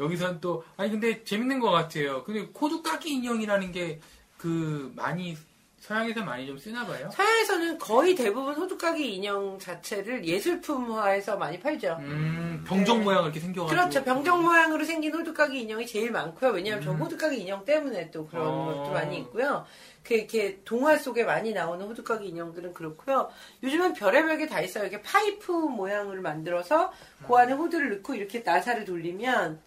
여기선 0.00 0.40
또 0.40 0.64
아니 0.76 0.90
근데 0.90 1.22
재밌는 1.24 1.60
것 1.60 1.70
같아요. 1.70 2.24
근데 2.24 2.46
코두까기 2.46 3.10
인형이라는 3.10 3.72
게 3.72 4.00
그 4.44 4.92
많이 4.94 5.38
서양에서 5.84 6.24
많이 6.24 6.46
좀 6.46 6.56
쓰나 6.56 6.86
봐요. 6.86 7.10
서양에서는 7.12 7.78
거의 7.78 8.14
대부분 8.14 8.54
호두까기 8.54 9.16
인형 9.16 9.58
자체를 9.58 10.24
예술품화해서 10.24 11.36
많이 11.36 11.60
팔죠. 11.60 11.98
음 12.00 12.64
병정 12.66 13.00
네. 13.00 13.04
모양 13.04 13.24
이렇게 13.24 13.38
생겨가지고. 13.38 13.68
그렇죠. 13.78 14.02
병정 14.02 14.42
모양으로 14.42 14.82
생긴 14.84 15.12
호두까기 15.14 15.60
인형이 15.60 15.86
제일 15.86 16.10
많고요. 16.10 16.52
왜냐하면 16.52 16.82
저 16.82 16.92
음. 16.92 16.96
호두까기 16.96 17.38
인형 17.38 17.66
때문에 17.66 18.10
또 18.10 18.26
그런 18.26 18.46
어. 18.48 18.64
것도 18.64 18.92
많이 18.92 19.18
있고요. 19.18 19.66
그 20.02 20.14
이렇게 20.14 20.58
동화 20.64 20.96
속에 20.96 21.22
많이 21.24 21.52
나오는 21.52 21.84
호두까기 21.86 22.28
인형들은 22.28 22.72
그렇고요. 22.72 23.30
요즘은 23.62 23.92
별의별 23.92 24.38
게 24.38 24.46
다 24.46 24.62
있어요. 24.62 24.84
이렇게 24.84 25.02
파이프 25.02 25.52
모양을 25.52 26.22
만들어서 26.22 26.92
그 27.26 27.34
안에 27.34 27.52
호두를 27.52 27.96
넣고 27.96 28.14
이렇게 28.14 28.38
나사를 28.40 28.86
돌리면 28.86 29.60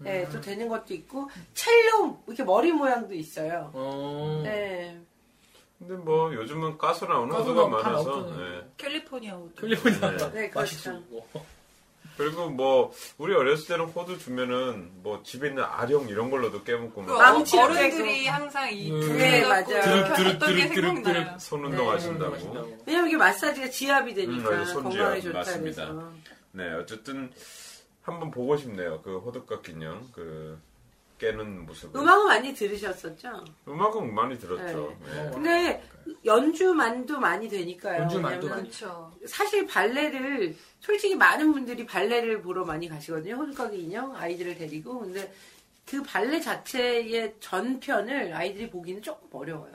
네, 0.00 0.28
또 0.30 0.38
되는 0.42 0.68
것도 0.68 0.92
있고 0.92 1.30
첼로 1.54 2.18
이렇게 2.26 2.44
머리 2.44 2.72
모양도 2.72 3.14
있어요. 3.14 3.70
어. 3.72 4.42
네. 4.44 5.00
근데 5.86 6.02
뭐 6.02 6.32
요즘은 6.34 6.78
가스 6.78 7.04
나오는 7.04 7.28
가스 7.30 7.48
호두가 7.48 7.60
나오고 7.68 7.82
다 7.82 7.90
많아서. 7.90 8.36
네. 8.36 8.70
캘리포니아 8.76 9.34
호두. 9.34 9.54
캘리포니아 9.60 10.10
네. 10.10 10.32
네, 10.32 10.50
그렇죠. 10.50 10.90
맛있고. 10.92 11.28
그리고 12.16 12.50
뭐 12.50 12.92
우리 13.18 13.34
어렸을 13.34 13.66
때는 13.68 13.86
호두 13.86 14.18
주면은 14.18 14.90
뭐 15.02 15.22
집에 15.24 15.48
있는 15.48 15.64
아령 15.64 16.08
이런 16.08 16.30
걸로도 16.30 16.62
깨먹고 16.62 17.02
그막 17.04 17.16
망치 17.18 17.58
어른들이 17.58 18.26
항상 18.26 18.70
이 18.72 18.92
음. 18.92 19.00
둘 19.00 19.16
네, 19.16 19.40
갖고 19.42 19.72
맞아요. 19.72 19.96
이렇게 19.96 20.14
드륵, 20.14 20.26
했던 20.34 20.54
게 20.56 20.68
드륵, 20.68 20.74
드륵, 20.74 21.04
생각나요. 21.04 21.38
손운동 21.38 21.86
네. 21.86 21.90
하신다고. 21.92 22.78
왜냐면 22.86 23.08
이게 23.08 23.16
마사지가 23.16 23.70
지압이 23.70 24.14
되니까 24.14 24.50
음, 24.50 24.58
맞아, 24.58 24.64
손지압. 24.72 24.82
건강에 24.92 25.20
좋다 25.20 25.38
맞습니다. 25.38 25.86
그래서. 25.86 26.12
네, 26.52 26.72
어쨌든 26.74 27.32
한번 28.02 28.30
보고 28.30 28.56
싶네요. 28.58 29.00
그 29.02 29.18
호두깎 29.18 29.66
인형 29.70 30.06
그 30.14 30.58
깨는 31.22 31.66
모습. 31.66 31.94
음악은 31.94 32.26
많이 32.26 32.52
들으셨었죠? 32.52 33.44
음악은 33.68 34.12
많이 34.12 34.36
들었죠. 34.36 34.96
네. 35.04 35.30
근데 35.32 35.82
연주만도 36.24 37.20
많이 37.20 37.48
되니까요. 37.48 38.02
연주만도 38.02 38.48
그렇죠. 38.48 39.12
사실 39.26 39.64
발레를 39.66 40.56
솔직히 40.80 41.14
많은 41.14 41.52
분들이 41.52 41.86
발레를 41.86 42.42
보러 42.42 42.64
많이 42.64 42.88
가시거든요. 42.88 43.36
호두까기 43.36 43.78
인형 43.84 44.16
아이들을 44.16 44.56
데리고. 44.58 44.98
근데 44.98 45.32
그 45.86 46.02
발레 46.02 46.40
자체의 46.40 47.34
전편을 47.38 48.34
아이들이 48.34 48.68
보기는 48.68 49.00
조금 49.00 49.28
어려워요. 49.32 49.72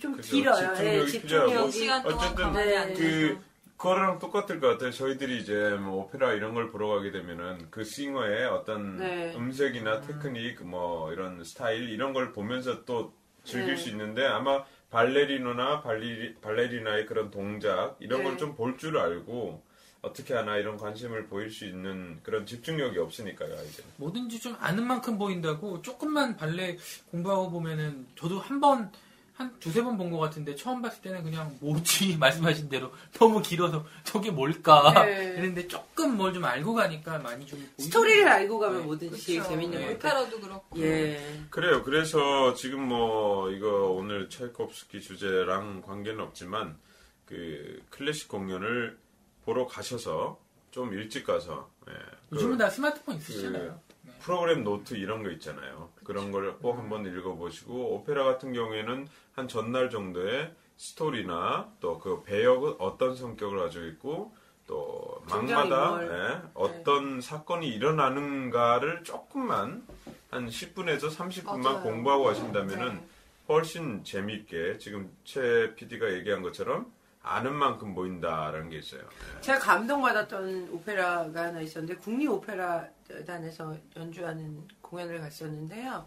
좀 0.00 0.12
그죠. 0.16 0.30
길어요. 0.36 0.72
예, 0.78 1.06
집중력이 1.06 1.20
필요하고. 1.20 1.70
집중력이. 1.70 1.72
시간 1.72 2.02
동안 2.02 2.18
어쨌든 2.18 2.52
네. 2.54 2.94
그 2.94 3.38
그거랑 3.80 4.18
똑같을 4.18 4.60
것 4.60 4.68
같아요. 4.68 4.90
저희들이 4.90 5.38
이제 5.40 5.70
뭐 5.80 6.04
오페라 6.04 6.34
이런 6.34 6.52
걸 6.52 6.70
보러 6.70 6.88
가게 6.88 7.10
되면은 7.10 7.68
그 7.70 7.82
싱어의 7.82 8.44
어떤 8.46 8.98
네. 8.98 9.34
음색이나 9.34 10.02
테크닉 10.02 10.62
뭐 10.66 11.10
이런 11.14 11.42
스타일 11.44 11.88
이런 11.88 12.12
걸 12.12 12.32
보면서 12.32 12.84
또 12.84 13.14
즐길 13.42 13.76
네. 13.76 13.80
수 13.80 13.88
있는데 13.88 14.26
아마 14.26 14.64
발레리노나 14.90 15.80
발리, 15.80 16.34
발레리나의 16.42 17.06
그런 17.06 17.30
동작 17.30 17.96
이런 18.00 18.18
네. 18.22 18.24
걸좀 18.28 18.54
볼 18.54 18.76
줄 18.76 18.98
알고 18.98 19.62
어떻게 20.02 20.34
하나 20.34 20.58
이런 20.58 20.76
관심을 20.76 21.26
보일 21.28 21.50
수 21.50 21.64
있는 21.64 22.20
그런 22.22 22.44
집중력이 22.44 22.98
없으니까요, 22.98 23.50
아이들은. 23.50 23.90
뭐든지 23.96 24.40
좀 24.40 24.56
아는 24.60 24.86
만큼 24.86 25.16
보인다고 25.16 25.80
조금만 25.80 26.36
발레 26.36 26.76
공부하고 27.10 27.50
보면은 27.50 28.06
저도 28.14 28.40
한 28.40 28.60
번, 28.60 28.92
한 29.40 29.58
두세 29.58 29.82
번 29.82 29.96
본 29.96 30.10
것 30.10 30.18
같은데 30.18 30.54
처음 30.54 30.82
봤을 30.82 31.00
때는 31.00 31.22
그냥 31.24 31.56
뭐지 31.60 32.16
말씀하신 32.20 32.68
대로 32.68 32.92
너무 33.14 33.40
길어서 33.40 33.86
저게 34.04 34.30
뭘까 34.30 34.92
네. 35.06 35.30
그랬는데 35.32 35.66
조금 35.66 36.16
뭘 36.18 36.30
좀 36.34 36.44
알고 36.44 36.74
가니까 36.74 37.18
많이 37.20 37.46
좀. 37.46 37.66
스토리를 37.78 38.28
알고 38.28 38.58
가면 38.58 38.80
네. 38.80 38.84
뭐든지 38.84 39.34
그렇죠. 39.36 39.48
재밌는 39.48 39.78
네. 39.78 39.86
것 39.86 39.98
같아요. 39.98 40.20
오페라도 40.24 40.40
그렇고. 40.40 40.78
예. 40.80 41.40
그래요. 41.50 41.82
그래서 41.82 42.52
지금 42.54 42.86
뭐 42.86 43.50
이거 43.50 43.90
오늘 43.92 44.28
차이콥스키 44.28 45.00
주제랑 45.00 45.80
관계는 45.82 46.20
없지만 46.20 46.76
그 47.24 47.82
클래식 47.90 48.28
공연을 48.28 48.98
보러 49.44 49.66
가셔서 49.66 50.38
좀 50.70 50.92
일찍 50.92 51.24
가서 51.26 51.70
예, 51.88 51.92
그 52.28 52.36
요즘은 52.36 52.58
다 52.58 52.68
스마트폰 52.68 53.16
있으시잖아요. 53.16 53.80
네. 54.02 54.12
프로그램 54.20 54.62
노트 54.64 54.94
이런 54.94 55.22
거 55.22 55.30
있잖아요. 55.30 55.90
그런 56.10 56.32
걸 56.32 56.58
꼭 56.60 56.76
한번 56.76 57.06
읽어보시고 57.06 57.94
오페라 57.94 58.24
같은 58.24 58.52
경우에는 58.52 59.06
한 59.36 59.46
전날 59.46 59.90
정도의 59.90 60.52
스토리나 60.76 61.68
또 61.80 61.98
그 62.00 62.22
배역은 62.24 62.74
어떤 62.80 63.14
성격을 63.14 63.58
가지고 63.60 63.84
있고 63.86 64.34
또 64.66 65.22
막마다. 65.28 66.02
예, 66.02 66.40
어떤 66.54 67.20
사건이 67.20 67.68
일어나는가를 67.68 69.04
조금만 69.04 69.86
한 70.30 70.46
10분에서 70.48 71.14
30분만 71.16 71.58
맞아요. 71.62 71.82
공부하고 71.82 72.24
가신다면은 72.24 72.94
네. 72.94 73.06
훨씬 73.48 74.02
재미있게 74.02 74.78
지금 74.78 75.10
최 75.24 75.74
PD가 75.76 76.12
얘기한 76.14 76.42
것처럼 76.42 76.92
아는 77.22 77.54
만큼 77.54 77.94
보인다라는 77.94 78.70
게 78.70 78.78
있어요. 78.78 79.02
제가 79.42 79.58
감동받았던 79.58 80.70
오페라가 80.72 81.42
하나 81.44 81.60
있었는데 81.60 81.96
국립 82.00 82.30
오페라단에서 82.30 83.76
연주하는 83.96 84.66
공연을 84.80 85.20
갔었는데요. 85.20 86.06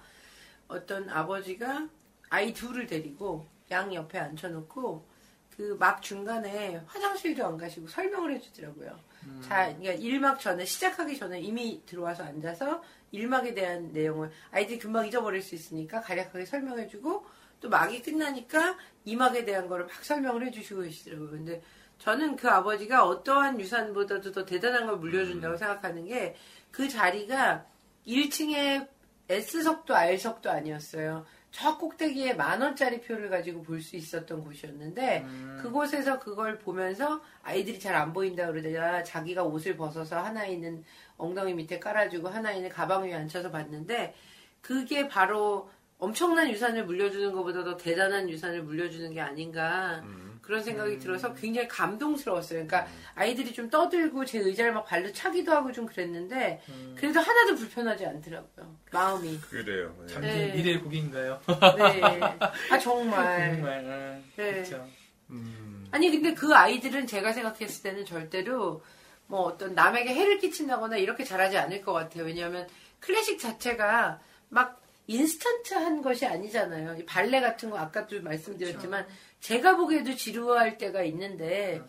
어떤 0.67 1.09
아버지가 1.09 1.87
아이 2.29 2.53
둘을 2.53 2.87
데리고 2.87 3.47
양 3.69 3.93
옆에 3.93 4.17
앉혀놓고 4.19 5.13
그 5.55 5.77
막 5.79 6.01
중간에 6.01 6.81
화장실도 6.87 7.45
안 7.45 7.57
가시고 7.57 7.87
설명을 7.87 8.33
해주더라고요. 8.33 8.99
자, 9.41 9.71
그러니까 9.77 9.93
1막 10.03 10.39
전에 10.39 10.65
시작하기 10.65 11.15
전에 11.15 11.39
이미 11.41 11.79
들어와서 11.85 12.23
앉아서 12.23 12.81
1막에 13.13 13.53
대한 13.53 13.91
내용을 13.93 14.31
아이들이 14.51 14.79
금방 14.79 15.07
잊어버릴 15.07 15.43
수 15.43 15.53
있으니까 15.53 16.01
간략하게 16.01 16.45
설명해주고 16.45 17.23
또 17.63 17.69
막이 17.69 18.01
끝나니까 18.01 18.77
2막에 19.07 19.45
대한 19.45 19.69
거를 19.69 19.85
막 19.85 20.03
설명을 20.03 20.45
해주시고 20.47 20.81
계시더라고요. 20.81 21.29
근데 21.29 21.61
저는 21.97 22.35
그 22.35 22.49
아버지가 22.49 23.05
어떠한 23.07 23.59
유산보다도 23.61 24.33
더 24.33 24.45
대단한 24.45 24.85
걸 24.85 24.97
물려준다고 24.97 25.55
생각하는 25.57 26.05
게 26.05 26.35
그 26.73 26.89
자리가 26.89 27.65
1층에 28.05 28.87
S석도 29.29 29.95
R석도 29.95 30.49
아니었어요. 30.49 31.23
저 31.51 31.77
꼭대기에 31.77 32.33
만 32.33 32.61
원짜리 32.61 32.99
표를 32.99 33.29
가지고 33.29 33.61
볼 33.61 33.79
수 33.79 33.95
있었던 33.95 34.43
곳이었는데 34.43 35.19
음. 35.19 35.59
그곳에서 35.61 36.19
그걸 36.19 36.57
보면서 36.57 37.21
아이들이 37.43 37.79
잘 37.79 37.93
안 37.95 38.11
보인다 38.11 38.47
그러다가 38.47 39.03
자기가 39.03 39.43
옷을 39.43 39.77
벗어서 39.77 40.19
하나이는 40.19 40.83
엉덩이 41.17 41.53
밑에 41.53 41.79
깔아주고 41.79 42.27
하나이는 42.27 42.69
가방 42.69 43.03
위에 43.03 43.13
앉혀서 43.13 43.51
봤는데 43.51 44.15
그게 44.61 45.07
바로 45.07 45.69
엄청난 46.03 46.49
유산을 46.49 46.85
물려주는 46.85 47.31
것보다 47.31 47.63
더 47.63 47.77
대단한 47.77 48.29
유산을 48.29 48.63
물려주는 48.63 49.13
게 49.13 49.21
아닌가 49.21 50.03
그런 50.41 50.61
생각이 50.61 50.99
들어서 50.99 51.33
굉장히 51.33 51.69
감동스러웠어요. 51.69 52.67
그러니까 52.67 52.91
아이들이 53.15 53.53
좀 53.53 53.69
떠들고 53.69 54.25
제 54.25 54.39
의자를 54.39 54.73
막 54.73 54.83
발로 54.83 55.09
차기도 55.13 55.53
하고 55.53 55.71
좀 55.71 55.85
그랬는데 55.85 56.61
그래도 56.95 57.21
하나도 57.21 57.55
불편하지 57.55 58.05
않더라고요. 58.05 58.75
마음이. 58.91 59.39
그래요. 59.39 59.95
예. 60.03 60.07
참 60.07 60.21
네. 60.21 60.51
미래의 60.53 60.81
곡인가요? 60.81 61.39
네. 61.77 62.01
아 62.69 62.77
정말. 62.79 63.55
정말. 63.55 63.79
음, 63.79 64.23
네. 64.35 64.51
그렇죠. 64.51 64.85
아니 65.91 66.11
근데 66.11 66.33
그 66.33 66.53
아이들은 66.53 67.07
제가 67.07 67.31
생각했을 67.31 67.81
때는 67.81 68.05
절대로 68.05 68.83
뭐 69.27 69.43
어떤 69.43 69.73
남에게 69.73 70.13
해를 70.13 70.39
끼친다거나 70.39 70.97
이렇게 70.97 71.23
잘하지 71.23 71.57
않을 71.57 71.81
것 71.81 71.93
같아요. 71.93 72.25
왜냐하면 72.25 72.67
클래식 72.99 73.39
자체가 73.39 74.19
막 74.49 74.82
인스턴트한 75.07 76.01
것이 76.01 76.25
아니잖아요. 76.25 76.95
이 76.97 77.05
발레 77.05 77.41
같은 77.41 77.69
거 77.69 77.77
아까도 77.77 78.21
말씀드렸지만 78.21 79.05
제가 79.39 79.75
보기에도 79.75 80.15
지루할 80.15 80.77
때가 80.77 81.03
있는데 81.03 81.81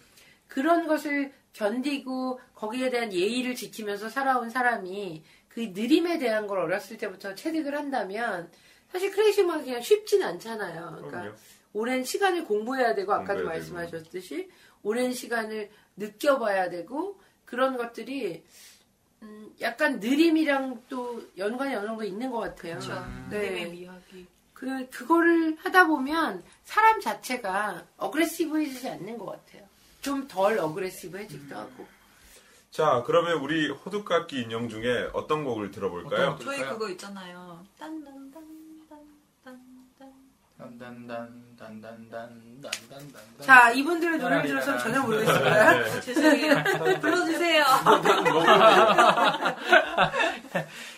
그런 0.49 0.87
것을 0.87 1.33
견디고 1.53 2.41
거기에 2.55 2.91
대한 2.91 3.13
예의를 3.13 3.55
지키면서 3.55 4.09
살아온 4.09 4.51
사람이 4.51 5.23
그 5.49 5.61
느림에 5.73 6.19
대한 6.19 6.49
걸 6.49 6.59
어렸을 6.59 6.99
때부터 6.99 7.35
체득을 7.35 7.77
한다면 7.77 8.51
사실 8.91 9.13
클래식 9.13 9.45
음악이 9.45 9.65
그냥 9.65 9.81
쉽지는 9.81 10.27
않잖아요. 10.27 10.95
그러니까 10.97 11.21
그럼요. 11.21 11.37
오랜 11.73 12.05
시간을 12.05 12.45
공부해야 12.45 12.95
되고 12.95 13.13
아까도 13.13 13.43
공부해야 13.43 13.59
말씀하셨듯이 13.59 14.49
오랜 14.83 15.13
시간을 15.13 15.71
느껴봐야 15.97 16.71
되고 16.71 17.21
그런 17.45 17.77
것들이 17.77 18.45
음, 19.25 19.55
약간 19.61 19.99
느림이랑 20.01 20.83
또 20.89 21.23
연관이 21.39 21.75
어느 21.75 21.87
정도 21.87 22.05
있는 22.05 22.31
것 22.31 22.41
같아요. 22.41 22.79
그렇죠. 22.79 23.05
네. 23.31 23.65
미학이. 23.67 24.27
그 24.53 24.89
그거를 24.91 25.57
하다 25.59 25.87
보면 25.89 26.43
사람 26.65 27.01
자체가 27.01 27.85
어그레시브해지지 27.97 28.89
않는 28.89 29.19
것 29.19 29.27
같아요. 29.27 29.65
좀 30.01 30.29
덜 30.29 30.59
어그레시브해지기도 30.59 31.57
하고. 31.57 31.87
자, 32.71 33.03
그러면 33.07 33.39
우리 33.39 33.69
호두깎이 33.71 34.43
인형 34.43 34.69
중에 34.69 35.09
어떤 35.13 35.45
곡을 35.45 35.71
들어볼까요? 35.71 36.31
어떤 36.31 36.45
저희? 36.47 36.61
그거 36.61 36.89
있잖아요. 36.91 37.65
딴딴딴딴딴딴. 37.79 38.45
단단단단단단단. 39.45 40.13
자, 43.41 43.71
이분들의 43.71 44.19
노래를 44.19 44.47
들어서 44.47 44.79
전혀 44.79 45.01
모르겠습니다. 45.03 45.73
네. 45.85 46.01
죄송해요. 46.01 46.65
불러주세요. 47.01 47.65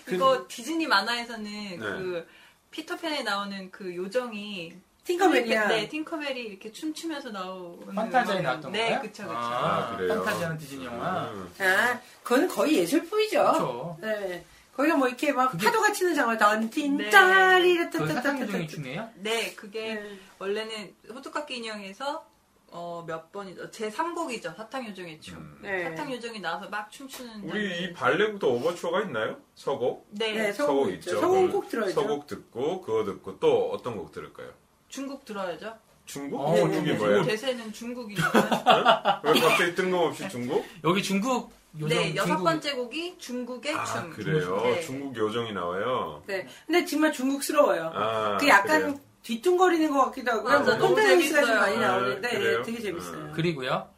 그거 0.05 0.45
디즈니 0.49 0.87
만화에서는 0.87 1.79
그 1.79 2.27
피터팬에 2.71 3.23
나오는 3.23 3.71
그 3.71 3.95
요정이 3.95 4.75
팅커벨이야. 5.05 5.69
네, 5.69 5.89
팅커벨이 5.89 6.41
이렇게 6.41 6.73
춤추면서 6.73 7.31
나오는 7.31 7.95
판타지아에 7.95 8.39
음악이- 8.39 8.43
나왔던 8.43 8.73
네, 8.73 8.79
거예요? 8.87 9.01
그쵸, 9.03 9.23
그쵸. 9.25 9.35
아, 9.37 9.97
그래요? 9.97 10.14
판타지아는 10.17 10.59
디즈니 10.59 10.85
영화. 10.85 11.31
음. 11.31 11.49
아, 11.61 12.01
그건 12.25 12.49
거의 12.49 12.79
예술품이죠. 12.79 13.39
그렇죠. 13.39 13.99
네. 14.01 14.45
거기가 14.77 14.97
뭐 14.97 15.09
이렇게 15.09 15.33
막 15.33 15.57
파도가 15.57 15.93
치는 15.93 16.14
장면, 16.14 16.37
네. 16.37 16.45
던틴짜리를 16.45 17.91
그 17.91 18.07
사탕요정이 18.07 18.51
따따따따. 18.53 18.66
춤이에요? 18.66 19.11
네, 19.16 19.55
그게 19.55 19.95
네. 19.95 20.18
원래는 20.39 20.95
호두깎이 21.14 21.57
인형에서 21.57 22.27
어, 22.68 23.05
몇 23.07 23.33
번이죠? 23.33 23.70
제 23.70 23.89
3곡이죠. 23.89 24.55
사탕요정의 24.57 25.20
춤. 25.20 25.39
음. 25.39 25.59
네. 25.62 25.85
사탕요정이 25.85 26.41
나와서 26.41 26.68
막 26.68 26.91
춤추는 26.91 27.45
우리 27.45 27.70
장면이- 27.70 27.81
이 27.91 27.93
발레부터 27.95 28.49
오버추어가 28.49 29.03
있나요? 29.03 29.39
서곡? 29.55 30.09
네, 30.11 30.33
네, 30.33 30.53
서곡 30.53 30.91
있죠. 30.95 31.20
서곡은 31.20 31.51
꼭 31.53 31.68
들어야죠. 31.70 31.95
서곡 31.95 32.27
듣고 32.27 32.83
그거 32.83 33.05
듣고 33.05 33.39
또 33.41 33.70
어떤 33.70 33.97
곡 33.97 34.12
들을까요? 34.12 34.51
중국 34.89 35.24
들어야죠. 35.24 35.79
중국? 36.05 36.39
어, 36.41 36.55
중국이 36.55 36.91
네, 36.93 36.99
뭐예요? 36.99 37.24
대세는 37.24 37.72
중국이니까. 37.72 39.22
왜 39.24 39.41
갑자기 39.41 39.74
뜬금없이 39.74 40.29
중국? 40.29 40.64
여기 40.85 41.03
중국 41.03 41.51
요정 41.81 41.89
네, 41.99 42.14
여섯 42.16 42.27
중국 42.29 42.45
번째 42.45 42.72
곡이 42.74 43.18
중국의 43.18 43.74
아 43.74 43.85
춤. 43.85 44.11
그래요? 44.11 44.61
네. 44.62 44.81
중국 44.83 45.16
요정이 45.16 45.53
나와요? 45.53 46.22
네. 46.27 46.47
근데 46.66 46.85
정말 46.85 47.12
중국스러워요. 47.12 47.91
아 47.95 48.39
그 48.41 48.49
약간 48.49 48.81
그래요? 48.83 49.01
뒤뚱거리는 49.22 49.91
것 49.91 50.05
같기도 50.07 50.43
뭐 50.43 50.51
너무 50.59 50.95
콘텐츠가 50.95 51.41
좀. 51.45 51.55
많이 51.57 51.77
아, 51.77 51.81
나오는데 51.81 52.29
네? 52.39 52.62
되게 52.62 52.81
재밌어요. 52.81 53.33
그리고요. 53.35 53.89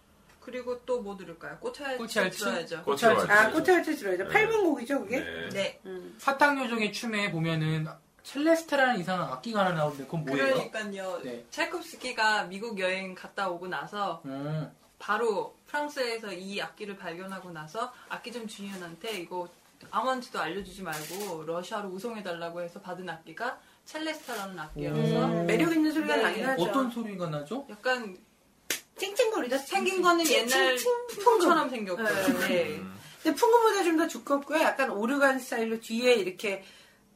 그리고 0.41 0.81
또 0.87 1.03
뭐 1.03 1.15
들을까요? 1.17 1.59
꽃알 1.61 1.99
꽃알 1.99 2.31
춤 2.31 2.67
춤? 2.67 2.83
꽃알 2.83 3.31
아. 3.31 3.51
꽃할 3.51 3.83
때 3.83 3.95
들어야죠. 3.95 4.25
네. 4.25 4.31
8번 4.47 4.63
곡이죠, 4.63 5.01
그게? 5.03 5.19
네. 5.21 5.49
네. 5.51 5.81
음. 5.85 6.15
사탕 6.19 6.59
요정의 6.65 6.93
춤에 6.93 7.31
보면은 7.31 7.87
첼레스테라는 8.23 9.01
이상한 9.01 9.29
악기가 9.31 9.61
하나 9.61 9.73
나오는데 9.73 10.05
그건 10.05 10.25
뭐예요? 10.25 10.55
그러니까요. 10.55 11.21
네. 11.23 11.45
찰콥스키가 11.51 12.45
미국 12.45 12.79
여행 12.79 13.15
갔다 13.15 13.49
오고 13.51 13.69
나서 13.69 14.23
음, 14.25 14.71
바로 14.99 15.55
프랑스에서 15.67 16.33
이 16.33 16.61
악기를 16.61 16.97
발견하고 16.97 17.51
나서 17.51 17.93
악기점 18.09 18.47
주인한테 18.47 19.19
이거 19.21 19.49
아무한테도 19.91 20.41
알려주지 20.41 20.83
말고 20.83 21.45
러시아로 21.45 21.89
우송해달라고 21.91 22.61
해서 22.63 22.81
받은 22.81 23.09
악기가 23.09 23.59
첼레스타라는 23.85 24.59
악기여서 24.59 25.27
음, 25.27 25.47
매력 25.47 25.73
있는 25.73 25.93
소리가 25.93 26.17
네. 26.17 26.23
나긴 26.23 26.47
하죠. 26.47 26.63
어떤 26.63 26.91
소리가 26.91 27.29
나죠? 27.29 27.67
약간 27.71 28.17
찡찡거리죠. 28.99 29.57
생긴 29.59 30.03
거는 30.03 30.27
옛날 30.29 30.77
풍금처럼 30.77 31.71
생겼고요. 31.71 32.07
네. 32.07 32.49
네. 32.49 32.77
음. 32.77 32.99
근데 33.23 33.35
풍금보다 33.37 33.83
좀 33.85 33.97
더 33.99 34.07
두껍고요. 34.07 34.61
약간 34.63 34.91
오르간 34.91 35.39
스타일로 35.39 35.81
뒤에 35.81 36.15
이렇게 36.15 36.65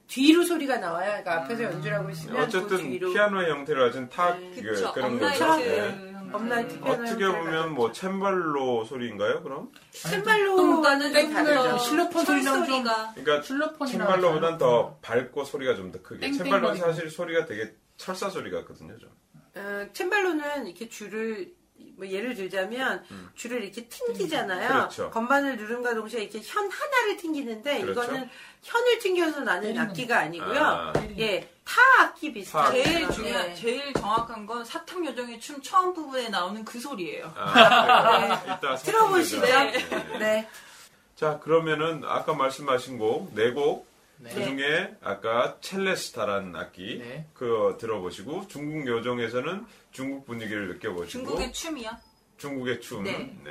뒤로 0.09 0.43
소리가 0.43 0.79
나와요. 0.79 1.09
그러니까 1.23 1.45
앞에서 1.45 1.63
연주를 1.63 1.97
하고 1.99 2.11
있으면 2.11 2.37
그 2.37 2.43
어쨌든 2.43 2.79
뒤로 2.91 3.13
피아노의 3.13 3.51
형태를 3.51 3.87
가진 3.87 4.09
탁 4.09 4.39
네. 4.39 4.51
그, 4.57 4.63
그쵸. 4.63 4.93
그런 4.93 5.19
거죠. 5.19 5.57
네. 5.57 6.12
네. 6.33 6.45
업라이트 6.45 6.81
피아노 6.81 6.93
어떻게 6.93 7.25
형태가 7.25 7.39
보면 7.45 7.75
뭐 7.75 7.93
챔발로 7.93 8.85
소리인가요? 8.85 9.43
그럼? 9.43 9.71
챔발로는 9.91 11.13
좀 11.13 11.33
다르죠. 11.33 11.79
실로폰 11.79 12.25
소리랑 12.25 12.55
좀 12.55 12.65
소리가 12.67 13.13
그러니까 13.15 13.43
실로폰이랑 13.43 14.07
챔발로보단 14.07 14.59
더 14.59 14.99
밝고 15.03 15.45
소리가 15.45 15.75
좀 15.77 15.93
더 15.93 16.01
크게. 16.03 16.31
챔발로는 16.33 16.77
사실 16.79 17.11
소리가 17.11 17.45
되게 17.47 17.75
철사 17.97 18.31
소리 18.31 18.51
같거든요. 18.51 18.97
좀. 18.99 19.11
어, 19.55 19.87
챔발로는 19.93 20.67
이렇게 20.67 20.89
줄을 20.89 21.53
뭐 21.97 22.07
예를 22.07 22.35
들자면 22.35 23.05
줄을 23.35 23.63
이렇게 23.63 23.87
튕기잖아요. 23.87 24.69
음. 24.69 24.73
그렇죠. 24.73 25.11
건반을 25.11 25.57
누른과 25.57 25.95
동시에 25.95 26.23
이렇게 26.23 26.41
현 26.43 26.71
하나를 26.71 27.17
튕기는데 27.17 27.81
그렇죠. 27.83 28.03
이거는 28.03 28.29
현을 28.63 28.99
튕겨서 28.99 29.41
나는 29.41 29.77
악기가 29.79 30.19
아니고요. 30.21 30.61
아. 30.61 30.93
예, 31.19 31.49
타 31.65 31.81
악기 32.01 32.33
비슷한. 32.33 32.73
제일 32.73 33.07
거. 33.07 33.13
중요한, 33.13 33.51
예. 33.51 33.55
제일 33.55 33.93
정확한 33.93 34.47
건 34.47 34.65
사탕 34.65 35.05
요정의 35.05 35.41
춤 35.41 35.61
처음 35.61 35.93
부분에 35.93 36.29
나오는 36.29 36.65
그 36.65 36.79
소리예요. 36.79 37.33
아? 37.37 38.43
일단 38.47 38.77
들어보시죠. 38.77 39.43
요정. 39.43 40.19
네. 40.19 40.49
자, 41.17 41.39
그러면은 41.39 42.03
아까 42.05 42.35
말씀하신 42.35 42.99
곡, 42.99 43.33
네 43.35 43.53
곡, 43.53 43.87
네. 44.23 44.31
그 44.35 44.45
중에 44.45 44.95
아까 45.03 45.57
첼레스타라는 45.61 46.55
악기, 46.55 46.99
네. 46.99 47.27
그거 47.35 47.77
들어보시고, 47.77 48.47
중국 48.49 48.87
요정에서는 48.87 49.67
중국 49.91 50.25
분위기를 50.27 50.69
느껴보시고, 50.69 51.25
중국의 51.25 51.53
춤이요. 51.53 51.91
중국의 52.39 52.81
춤, 52.81 53.03
네. 53.05 53.37
네. 53.45 53.51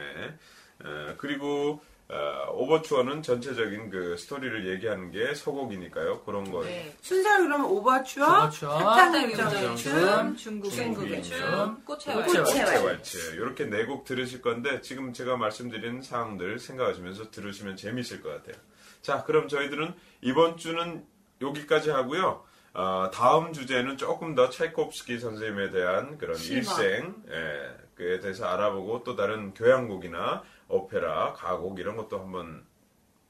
어, 0.83 1.13
그리고 1.17 1.81
어, 2.09 2.51
오버추어는 2.53 3.21
전체적인 3.23 3.89
그 3.89 4.17
스토리를 4.17 4.67
얘기하는 4.73 5.11
게 5.11 5.33
서곡이니까요. 5.33 6.23
그런 6.23 6.49
거. 6.51 6.61
네. 6.63 6.93
순서를 7.01 7.45
그러면 7.45 7.67
오버추어, 7.67 8.25
오버추어, 8.27 8.79
사탕 8.79 8.95
사탕 8.95 9.31
요정의 9.31 9.53
요정의 9.63 9.77
춤, 9.77 10.35
춤, 10.35 10.63
중국의 10.69 11.23
춤, 11.23 11.37
춤, 11.37 11.83
꽃의 11.85 12.85
왈츠. 12.85 13.35
이렇게 13.35 13.65
네 13.65 13.85
곡 13.85 14.03
들으실 14.03 14.41
건데 14.41 14.81
지금 14.81 15.13
제가 15.13 15.37
말씀드린 15.37 16.01
사항들 16.01 16.59
생각하시면서 16.59 17.31
들으시면 17.31 17.77
재밌을 17.77 18.21
것 18.21 18.29
같아요. 18.29 18.61
자, 19.01 19.23
그럼 19.23 19.47
저희들은 19.47 19.93
이번 20.21 20.57
주는 20.57 21.05
여기까지 21.41 21.89
하고요. 21.89 22.43
어, 22.73 23.09
다음 23.13 23.51
주제는 23.51 23.97
조금 23.97 24.33
더 24.35 24.49
차이콥스키 24.49 25.19
선생님에 25.19 25.71
대한 25.71 26.17
그런 26.17 26.37
실화. 26.37 26.59
일생, 26.59 27.15
예, 27.29 27.77
그에 27.95 28.19
대해서 28.19 28.45
알아보고 28.45 29.03
또 29.03 29.15
다른 29.15 29.53
교향곡이나 29.53 30.43
오페라, 30.69 31.33
가곡 31.33 31.79
이런 31.79 31.97
것도 31.97 32.19
한번 32.19 32.65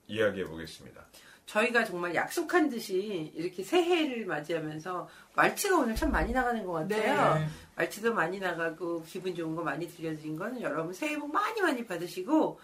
이야기해 0.07 0.45
보겠습니다. 0.45 1.05
저희가 1.47 1.83
정말 1.83 2.15
약속한 2.15 2.69
듯이 2.69 3.31
이렇게 3.35 3.63
새해를 3.63 4.25
맞이하면서 4.25 5.09
말치가 5.35 5.79
오늘 5.79 5.95
참 5.95 6.11
많이 6.11 6.31
나가는 6.31 6.63
것 6.65 6.71
같아요. 6.73 7.35
네. 7.39 7.47
말치도 7.75 8.13
많이 8.13 8.39
나가고 8.39 9.03
기분 9.03 9.35
좋은 9.35 9.55
거 9.55 9.63
많이 9.63 9.87
들려드린 9.87 10.37
거는 10.37 10.61
여러분 10.61 10.93
새해 10.93 11.17
복 11.17 11.31
많이 11.33 11.59
많이 11.61 11.85
받으시고 11.85 12.59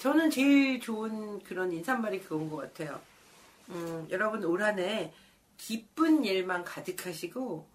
저는 0.00 0.30
제일 0.30 0.80
좋은 0.80 1.40
그런 1.40 1.70
인사말이 1.72 2.20
그건 2.20 2.48
것 2.48 2.56
같아요. 2.56 2.98
음, 3.68 4.06
여러분 4.10 4.42
올 4.44 4.62
한해 4.62 5.12
기쁜 5.58 6.24
일만 6.24 6.64
가득하시고 6.64 7.68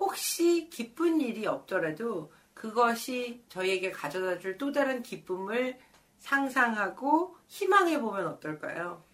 혹시 0.00 0.68
기쁜 0.70 1.20
일이 1.20 1.46
없더라도 1.46 2.32
그것이 2.52 3.44
저희에게 3.48 3.92
가져다 3.92 4.40
줄 4.40 4.58
또 4.58 4.72
다른 4.72 5.04
기쁨을 5.04 5.78
상상하고 6.18 7.36
희망해 7.46 8.00
보면 8.00 8.26
어떨까요? 8.26 9.04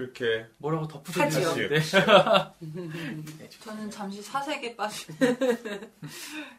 그렇게 0.00 0.46
뭐라고. 0.56 0.88
덧붙여주셨는데 0.88 1.80
저는 3.60 3.90
잠시 3.90 4.22
사색에 4.22 4.74
빠진. 4.74 5.14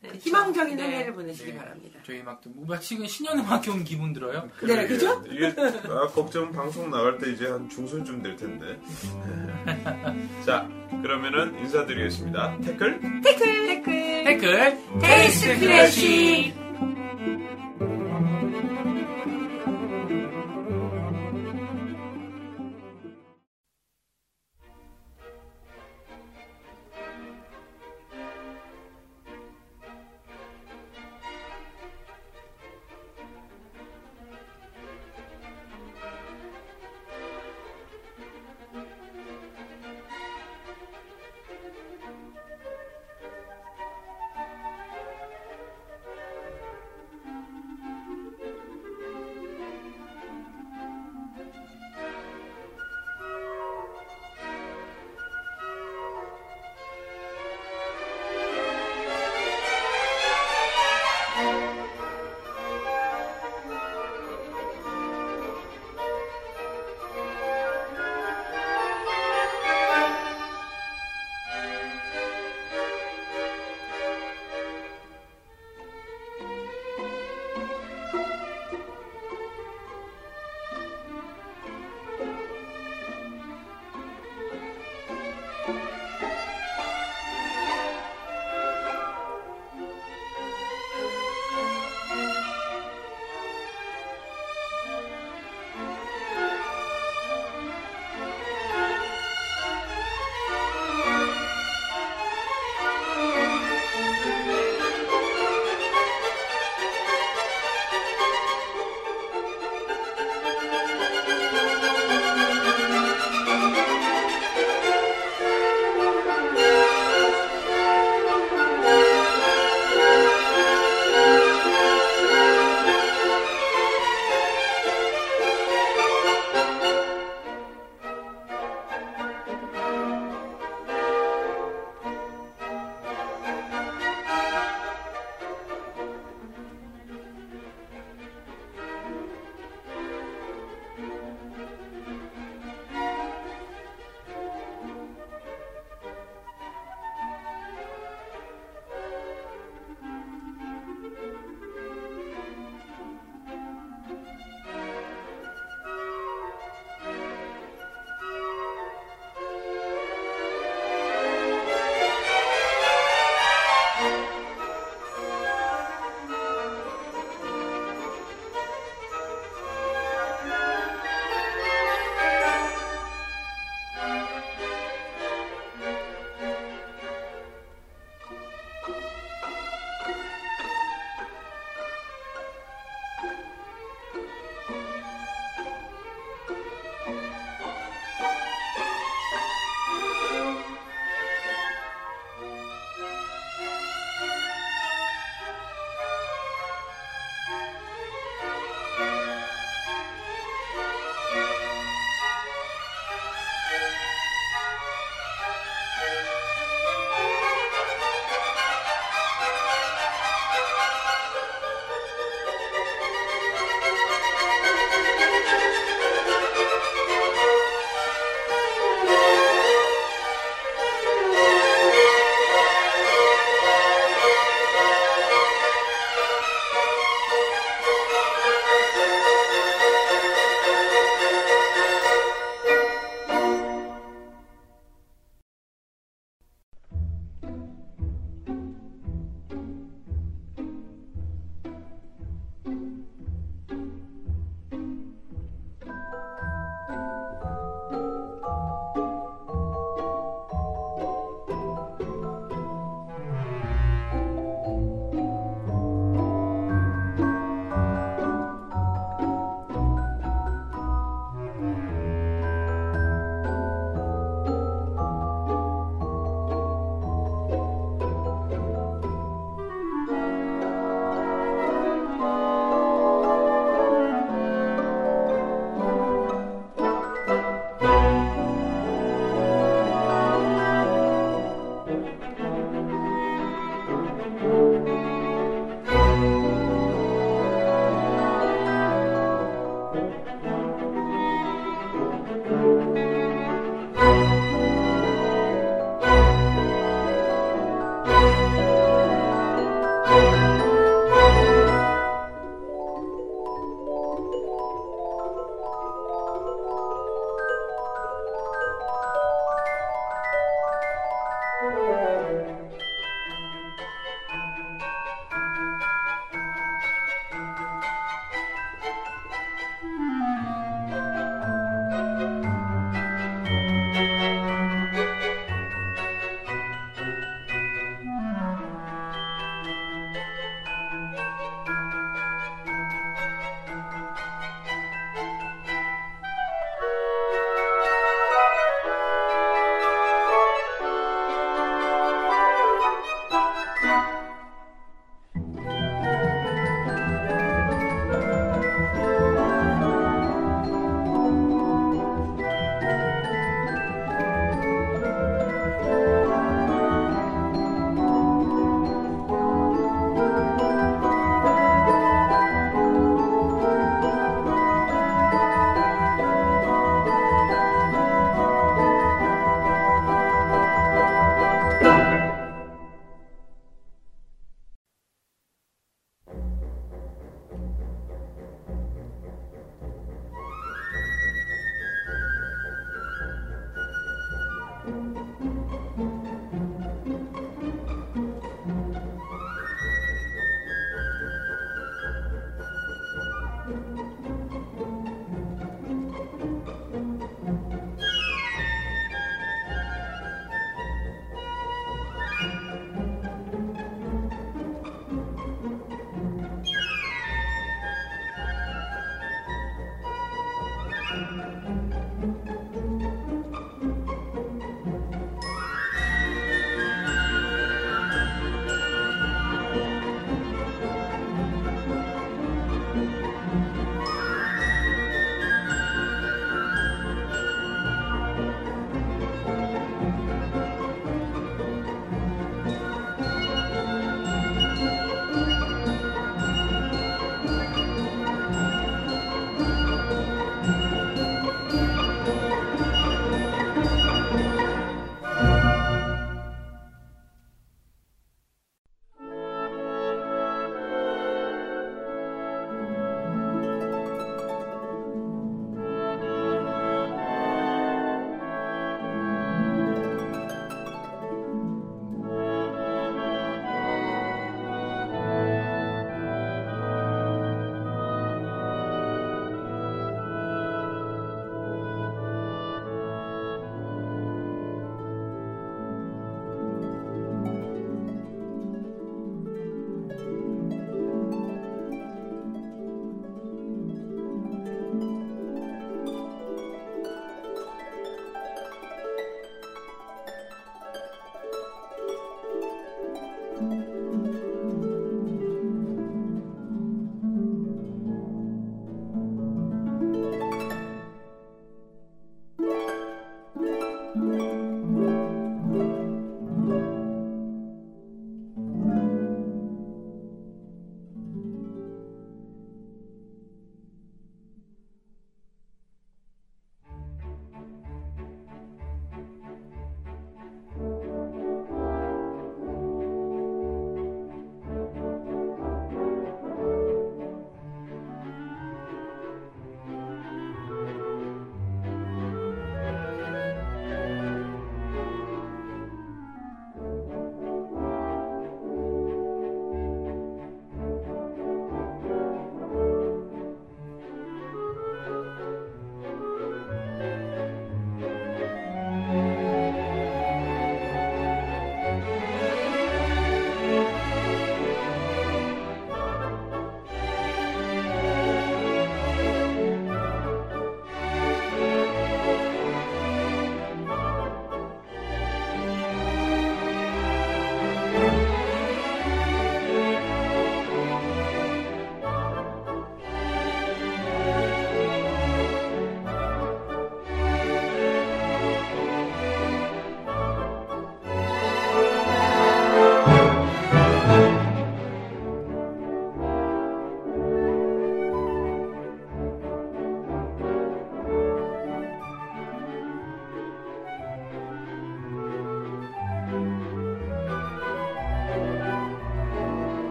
네, 0.00 0.10
희망적인 0.18 0.76
네. 0.76 0.82
한 0.82 0.92
해를 0.92 1.14
보내시기 1.14 1.52
네. 1.52 1.58
바랍니다. 1.58 2.00
저희 2.04 2.22
막 2.22 2.40
마치 2.66 3.06
신년 3.06 3.38
음악회 3.38 3.70
온 3.70 3.84
기분 3.84 4.12
들어요. 4.12 4.48
네, 4.62 4.86
그죠? 4.86 5.22
이게 5.30 5.54
아, 5.88 6.08
걱정 6.08 6.50
방송 6.52 6.90
나갈 6.90 7.16
때 7.18 7.30
이제 7.30 7.46
한 7.46 7.68
중순쯤 7.68 8.22
될 8.22 8.36
텐데. 8.36 8.78
자, 10.44 10.68
그러면은 11.02 11.56
인사드리겠습니다. 11.60 12.58
태클. 12.58 13.22
태클 13.22 13.66
태클. 13.66 14.24
댓글 14.24 14.78
테이스트 15.00 15.58
클래식! 15.60 16.67